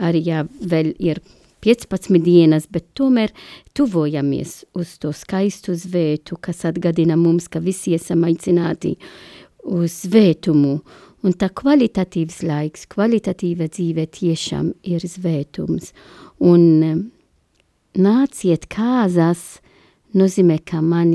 arī 0.00 0.24
jā, 0.24 0.44
vēl 0.60 0.94
ir 0.98 1.20
15 1.60 2.22
dienas, 2.24 2.66
bet 2.70 2.88
tomēr 2.96 3.32
tuvojamies 3.76 4.64
uz 4.76 4.96
to 5.00 5.12
skaistu 5.16 5.76
svētu, 5.76 6.38
kas 6.40 6.64
atgādina 6.68 7.18
mums, 7.20 7.48
ka 7.48 7.60
visi 7.60 7.94
esam 7.96 8.24
aicināti 8.28 8.96
uz 9.68 10.02
svētumu. 10.06 10.80
Un 11.20 11.36
tā 11.36 11.50
kvalitatīvs 11.52 12.40
laiks, 12.48 12.86
kvalitatīva 12.88 13.68
dzīve 13.68 14.06
tiešām 14.08 14.70
ir 14.88 15.04
svētums. 15.04 15.90
Un 16.40 16.62
um, 16.86 17.02
nāciet 18.00 18.64
kāzās 18.72 19.60
nozīmē, 20.16 20.62
ka 20.64 20.80
man 20.80 21.12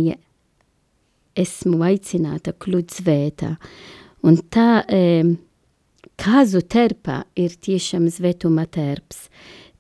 esmu 1.35 1.81
aicināta 1.87 2.53
kļūt 2.53 2.99
svētā. 2.99 3.55
Un 4.25 4.37
tā 4.53 4.83
um, 4.85 5.33
kāzu 6.21 6.61
terpa 6.67 7.23
ir 7.35 7.55
tiešām 7.55 8.07
svētuma 8.11 8.65
terps. 8.71 9.27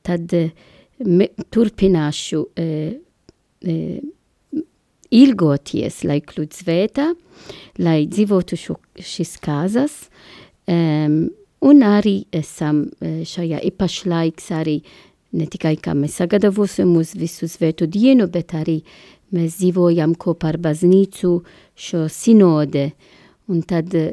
Tad 0.05 0.33
eh, 0.35 0.51
me, 1.05 1.29
turpināšu 1.53 2.41
e, 2.55 2.67
e, 3.65 3.77
ilgoties, 5.15 6.03
lai 6.07 6.19
kļūtu 6.25 6.61
svētā, 6.61 7.09
lai 7.81 7.97
dzīvotu 8.09 8.59
šo, 8.59 8.77
šis 8.99 9.35
kāzas, 9.43 9.97
um, 10.67 11.27
un 11.65 11.83
arī 11.85 12.15
esam 12.35 12.85
šajā 12.99 13.61
īpaši 13.69 14.09
laiks 14.11 14.49
arī 14.55 14.79
ne 15.35 15.47
tikai 15.51 15.75
kā 15.81 15.93
mēs 15.97 16.17
sagatavosim 16.21 16.93
uz 16.99 17.13
visu 17.17 17.47
svētu 17.51 17.87
dienu, 17.91 18.27
bet 18.31 18.55
arī 18.57 18.79
mēs 19.35 19.59
dzīvojam 19.59 20.15
kopā 20.19 20.53
ar 20.53 20.59
baznīcu 20.63 21.31
šo 21.75 22.05
sinode, 22.11 22.89
un 23.51 23.61
tad 23.67 23.93
e, 23.95 24.05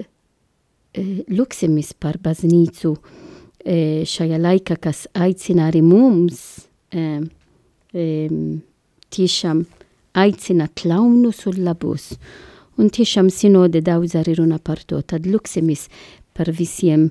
lūksimies 0.95 1.95
par 2.01 2.18
baznīcu, 2.22 2.97
e, 3.64 4.05
šajā 4.09 4.38
laikā, 4.40 4.76
kas 4.80 5.07
aicina 5.14 5.68
arī 5.70 5.82
mums 5.84 6.66
e, 6.93 7.22
e, 7.95 8.07
tiešām 9.12 9.64
aicināt 10.12 10.84
launus 10.84 11.47
un 11.49 11.62
labus. 11.64 12.12
Un 12.80 12.88
tiešām 12.93 13.28
sinode 13.30 13.82
daudz 13.84 14.16
arī 14.16 14.36
runā 14.38 14.59
par 14.59 14.80
to. 14.88 15.01
Tad 15.03 15.26
lūksimies 15.28 15.88
par 16.32 16.49
visiem, 16.57 17.11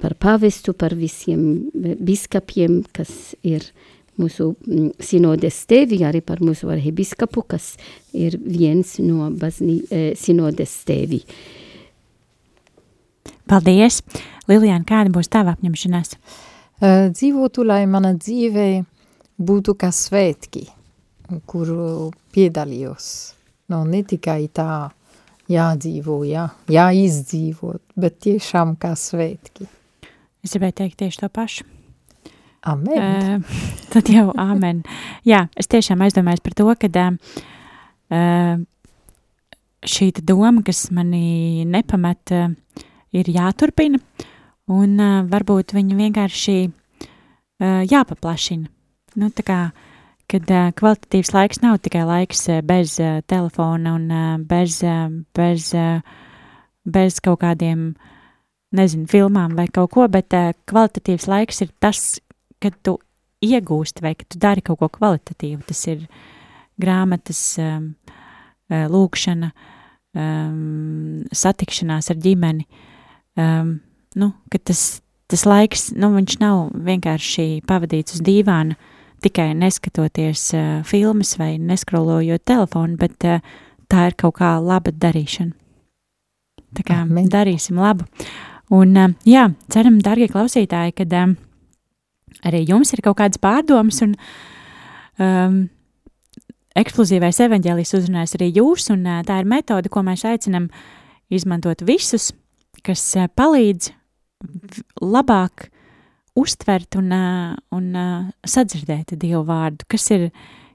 par 0.00 0.14
pavestu, 0.20 0.74
par 0.76 0.92
visiem 0.94 1.70
biskapiem, 1.74 2.82
kas 2.92 3.34
ir 3.42 3.64
mūsu 4.20 4.52
sinodes 5.00 5.62
tevi, 5.64 6.02
arī 6.04 6.20
par 6.20 6.42
mūsu 6.44 6.68
arhibiskapu, 6.68 7.46
kas 7.48 7.72
ir 8.12 8.36
viens 8.44 8.98
no 9.00 9.30
bazni, 9.32 9.80
sinodes 10.20 10.76
tevi. 10.84 11.22
Paldies! 13.50 14.00
Lilijāna, 14.50 14.84
kāda 14.86 15.12
būs 15.14 15.30
tava 15.30 15.54
apņemšanās? 15.56 16.16
Uh, 16.80 17.08
dzīvotu, 17.14 17.64
lai 17.66 17.82
mana 17.90 18.14
dzīve 18.16 18.84
būtu 19.40 19.74
kā 19.78 19.90
svētki, 19.94 20.66
kuru 21.50 22.10
piedalījos. 22.34 23.10
No, 23.70 23.84
ne 23.86 24.02
tikai 24.02 24.48
tā 24.54 24.90
jādzīvo, 25.50 26.22
jā, 26.28 26.46
jāizdzīvot, 26.70 27.82
bet 28.00 28.18
tiešām 28.26 28.74
kā 28.80 28.94
svētki. 28.98 29.68
Es 30.44 30.54
gribēju 30.54 30.78
teikt 30.80 30.98
tieši 31.02 31.22
to 31.22 31.30
pašu. 31.32 31.66
Amen. 32.70 33.40
Uh, 33.40 33.60
tad 33.92 34.10
jau 34.12 34.30
amen. 34.38 34.82
Jā, 35.28 35.46
es 35.56 35.70
tiešām 35.70 36.02
aizdomājos 36.04 36.42
par 36.44 36.56
to, 36.58 36.68
ka 36.80 37.06
uh, 38.10 38.60
šī 39.80 40.10
doma, 40.20 40.64
kas 40.66 40.88
manī 40.92 41.64
nepamet, 41.68 42.34
uh, 42.36 42.86
ir 43.12 43.30
jāturpina. 43.30 43.98
Uh, 43.98 44.28
un 44.70 44.98
uh, 45.00 45.20
varbūt 45.30 45.74
viņu 45.74 45.98
vienkārši 45.98 46.56
uh, 46.68 47.82
jāpaplašina. 47.88 48.70
Nu, 49.18 49.30
tā 49.34 49.44
kā, 49.46 49.58
kad 50.30 50.52
uh, 50.54 50.70
kvalitatīvs 50.78 51.32
laiks 51.34 51.62
nav 51.64 51.80
tikai 51.84 52.04
laiks 52.06 52.46
uh, 52.50 52.60
bez 52.66 52.98
uh, 53.02 53.20
telefona 53.30 53.96
un 53.98 54.06
uh, 54.14 54.32
bez, 54.38 54.80
uh, 54.86 55.10
bez, 55.36 55.72
uh, 55.74 56.00
bez 56.86 57.18
kaut 57.24 57.42
kādiem, 57.42 57.92
nezinu, 58.76 59.08
filmām 59.10 59.56
vai 59.58 59.66
kaut 59.72 59.90
ko, 59.96 60.06
bet 60.12 60.36
uh, 60.38 60.52
kvalitatīvs 60.70 61.26
laiks 61.30 61.64
ir 61.66 61.72
tas, 61.82 62.20
kad 62.62 62.76
tu 62.86 62.98
iegūsti 63.42 64.04
vai 64.04 64.14
kad 64.14 64.28
tu 64.30 64.38
dari 64.38 64.62
kaut 64.62 64.82
ko 64.82 64.90
kvalitatīvu. 65.00 65.64
Tas 65.66 65.80
ir 65.88 66.04
grāmatas, 66.80 67.40
um, 67.60 67.90
lūkšana, 68.70 69.48
um, 70.16 71.24
satikšanās 71.34 72.12
ar 72.12 72.20
ģimeni, 72.20 72.68
um, 73.40 73.72
nu, 74.20 74.32
ka 74.52 74.60
tas, 74.70 75.00
tas 75.30 75.46
laiks, 75.48 75.90
nu, 75.96 76.12
viņš 76.16 76.38
nav 76.42 76.68
vienkārši 76.86 77.62
pavadīts 77.68 78.18
uz 78.18 78.24
dīvāna, 78.26 78.76
tikai 79.24 79.50
neskatoties 79.56 80.44
uh, 80.56 80.68
filmas 80.88 81.34
vai 81.40 81.54
neskrolojot 81.58 82.44
telefonu, 82.48 82.96
bet 83.00 83.28
uh, 83.28 83.42
tā 83.90 84.10
ir 84.10 84.16
kaut 84.20 84.38
kā 84.40 84.54
laba 84.62 84.92
darīšana. 84.92 85.56
Tā 86.76 86.86
kā 86.86 87.00
Amen. 87.02 87.26
darīsim 87.30 87.80
labu. 87.80 88.06
Un, 88.70 88.94
jā, 89.26 89.48
ceram, 89.72 89.98
darbie 90.04 90.28
klausītāji, 90.30 90.94
ka 91.00 91.06
um, 91.24 91.34
arī 92.46 92.62
jums 92.68 92.94
ir 92.94 93.02
kaut 93.02 93.18
kādas 93.18 93.40
pārdomas, 93.42 93.98
un 94.06 94.14
um, 95.18 95.56
eksplozīvais 96.78 97.42
evaņģēlijs 97.48 97.96
uzrunās 97.98 98.36
arī 98.38 98.52
jūs, 98.60 98.86
un 98.94 99.02
uh, 99.08 99.24
tā 99.26 99.40
ir 99.42 99.50
metode, 99.50 99.90
ko 99.90 100.04
mēs 100.06 100.22
aicinam 100.28 100.70
izmantot 101.30 101.82
visus, 101.86 102.30
kas 102.86 103.02
uh, 103.18 103.28
palīdz 103.36 103.92
labāk 105.04 105.68
uztvert 106.38 106.96
un, 107.00 107.10
uh, 107.12 107.54
un 107.76 107.90
uh, 107.96 108.28
sadzirdēt 108.46 109.16
Dievu 109.20 109.44
vārdu, 109.48 109.86
kas 109.90 110.08
ir, 110.14 110.28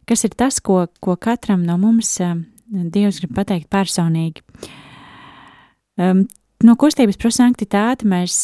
kas 0.09 0.25
ir 0.27 0.35
tas, 0.37 0.59
ko, 0.59 0.85
ko 1.01 1.17
katram 1.17 1.65
no 1.65 1.77
mums 1.81 2.17
Dievs 2.65 3.21
grib 3.21 3.35
pateikt 3.37 3.69
personīgi. 3.69 4.41
No 6.65 6.73
kustības 6.81 7.19
prosanktitāte 7.21 8.07
mēs 8.09 8.39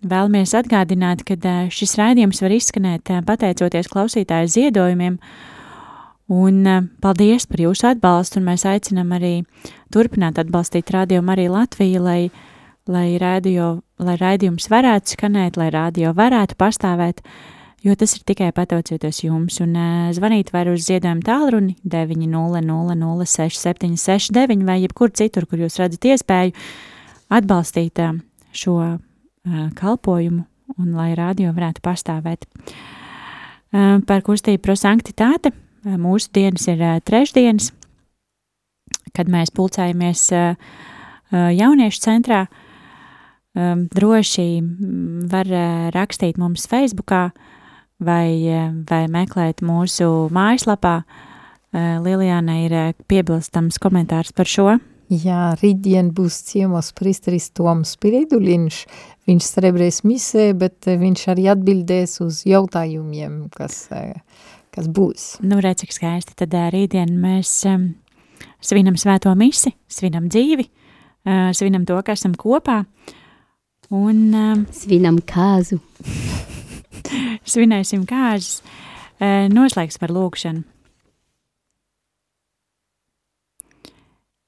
vēlamies 0.00 0.54
atgādināt, 0.56 1.22
ka 1.28 1.36
šis 1.70 1.92
raidījums 2.00 2.40
var 2.40 2.54
izskanēt 2.56 3.12
pateicoties 3.28 3.90
klausītāju 3.92 4.48
ziedojumiem, 4.54 5.18
un 6.32 6.88
paldies 7.04 7.46
par 7.50 7.62
jūsu 7.66 7.90
atbalstu, 7.92 8.40
un 8.40 8.48
mēs 8.48 8.64
aicinam 8.70 9.12
arī 9.12 9.34
turpināt 9.92 10.40
atbalstīt 10.40 10.90
Radio 10.96 11.20
Mariju 11.26 11.52
Latviju, 11.58 12.02
lai, 12.06 12.30
lai, 12.90 13.14
radio, 13.22 13.78
lai 14.02 14.16
raidījums 14.20 14.68
varētu 14.72 15.14
skanēt, 15.14 15.58
lai 15.60 15.70
radio 15.74 16.12
varētu 16.16 16.58
pastāvēt, 16.60 17.22
jo 17.86 17.94
tas 17.96 18.16
ir 18.16 18.24
tikai 18.28 18.50
pateicoties 18.56 19.22
jums, 19.24 19.60
un 19.64 19.76
uh, 19.78 20.10
zvanīt 20.16 20.52
var 20.54 20.70
uz 20.72 20.88
ziedojumu 20.88 21.24
tālruni 21.26 21.76
900 21.84 23.28
6769 23.30 24.66
vai 24.66 24.80
jebkur 24.82 25.14
citur, 25.14 25.46
kur 25.46 25.62
jūs 25.62 25.78
redzat 25.80 26.10
iespēju, 26.12 26.56
atbalstīt 27.30 28.02
šo 28.52 28.76
kalpojumu 29.78 30.44
un 30.78 30.94
lai 30.94 31.12
radio 31.18 31.52
varētu 31.54 31.82
pastāvēt. 31.84 32.46
Par 33.70 34.24
kustību 34.26 34.62
prosanktitāte 34.64 35.52
mūsu 35.84 36.32
dienas 36.34 36.66
ir 36.70 36.82
trešdienas, 37.06 37.70
kad 39.14 39.30
mēs 39.30 39.52
pulcējamies 39.54 40.26
jauniešu 41.30 42.02
centrā. 42.02 42.44
Droši 43.54 44.46
var 45.30 45.48
rakstīt 45.94 46.38
mums 46.38 46.68
Facebookā 46.70 47.30
vai, 47.98 48.30
vai 48.86 49.02
meklēt 49.10 49.64
mūsu 49.66 50.28
mājaslapā. 50.30 51.00
Lilijāna 51.74 52.60
ir 52.64 52.76
piebilstams 53.10 53.78
komentārs 53.82 54.30
par 54.34 54.46
šo. 54.50 54.78
Jā, 55.10 55.56
rītdien 55.58 56.12
būs 56.14 56.36
ciemos 56.46 56.92
pristeris 56.94 57.48
Toms 57.50 57.96
Spiriduliņš, 57.96 58.76
viņš 59.26 59.46
strebrēs 59.48 60.04
misē, 60.06 60.52
bet 60.54 60.86
eh, 60.86 61.00
viņš 61.00 61.24
arī 61.32 61.48
atbildēs 61.50 62.20
uz 62.22 62.44
jautājumiem, 62.46 63.48
kas, 63.50 63.88
eh, 63.90 64.20
kas 64.70 64.86
būs. 64.86 65.24
Nu, 65.42 65.58
redz, 65.58 65.82
cik 65.82 65.96
skaisti, 65.96 66.36
tad 66.38 66.54
eh, 66.54 66.68
rītdien 66.76 67.10
mēs 67.18 67.56
um, 67.66 67.88
svinam 68.62 68.94
svēto 68.94 69.34
misi, 69.34 69.74
svinam 69.90 70.30
dzīvi, 70.30 70.68
uh, 70.70 71.50
svinam 71.58 71.82
to, 71.90 71.98
ka 72.06 72.14
esam 72.14 72.38
kopā, 72.38 72.84
un... 73.90 74.18
Um, 74.34 74.66
svinam 74.74 75.18
kāzu. 75.26 75.80
svinēsim 77.50 78.06
kāzas, 78.08 78.60
uh, 79.18 79.46
noslēgsim 79.52 80.02
par 80.02 80.14
lūkšanu. 80.14 80.62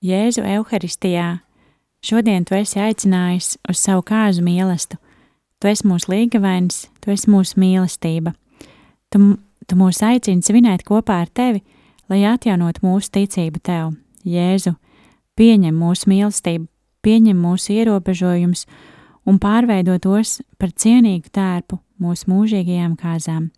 Jēzu 0.02 0.42
Euharistijā, 0.42 1.26
šodien 2.02 2.42
tu 2.42 2.56
esi 2.58 2.80
aicinājis 2.82 3.54
uz 3.70 3.78
savu 3.78 4.02
kāzu 4.02 4.42
mīlestību. 4.42 4.98
Tu 5.62 5.68
esi 5.70 5.86
mūsu 5.86 6.10
līgavainis, 6.10 6.78
tu 6.98 7.12
esi 7.14 7.30
mūsu 7.30 7.60
mīlestība. 7.62 8.32
Tu, 9.14 9.20
tu 9.70 9.76
mūs 9.78 10.00
aicini 10.02 10.42
svinēt 10.42 10.82
kopā 10.88 11.20
ar 11.22 11.30
tevi, 11.30 11.60
lai 12.10 12.24
atjaunotu 12.26 12.82
mūsu 12.82 13.12
ticību 13.14 13.62
tev. 13.62 13.92
Jēzu, 14.26 14.74
pieņem 15.38 15.78
mūsu 15.78 16.10
mīlestību, 16.10 16.66
pieņem 17.06 17.38
mūsu 17.46 17.76
ierobežojumus 17.76 18.66
un 19.28 19.38
pārveido 19.42 19.96
tos 20.02 20.40
par 20.60 20.72
cienīgu 20.74 21.32
tērpu 21.34 21.78
mūsu 22.02 22.30
mūžīgajām 22.32 22.96
kāzām. 23.00 23.50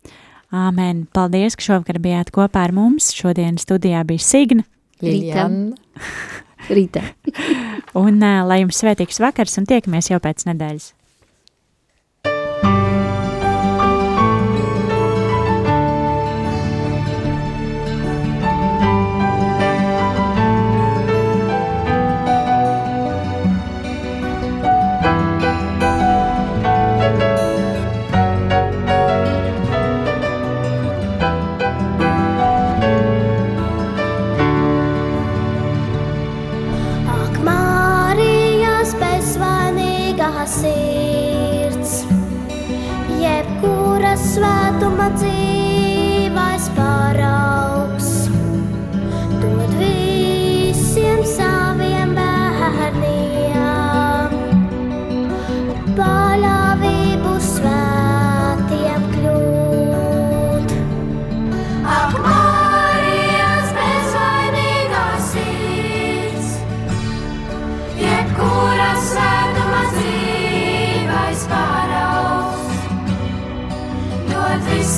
Āmen! 0.55 1.05
Paldies, 1.13 1.57
ka 1.57 1.65
šovakar 1.65 1.99
bijāt 2.03 2.31
kopā 2.35 2.67
ar 2.67 2.73
mums. 2.75 3.09
Šodien 3.15 3.57
studijā 3.61 4.03
bija 4.07 4.23
Signa. 4.23 4.65
Liliana. 5.03 5.73
Rītā. 6.75 7.03
un 8.05 8.21
lai 8.21 8.61
jums 8.61 8.79
svētīgs 8.81 9.19
vakars 9.21 9.57
un 9.61 9.67
tiekamies 9.69 10.09
jau 10.13 10.21
pēc 10.23 10.47
nedēļas. 10.49 10.93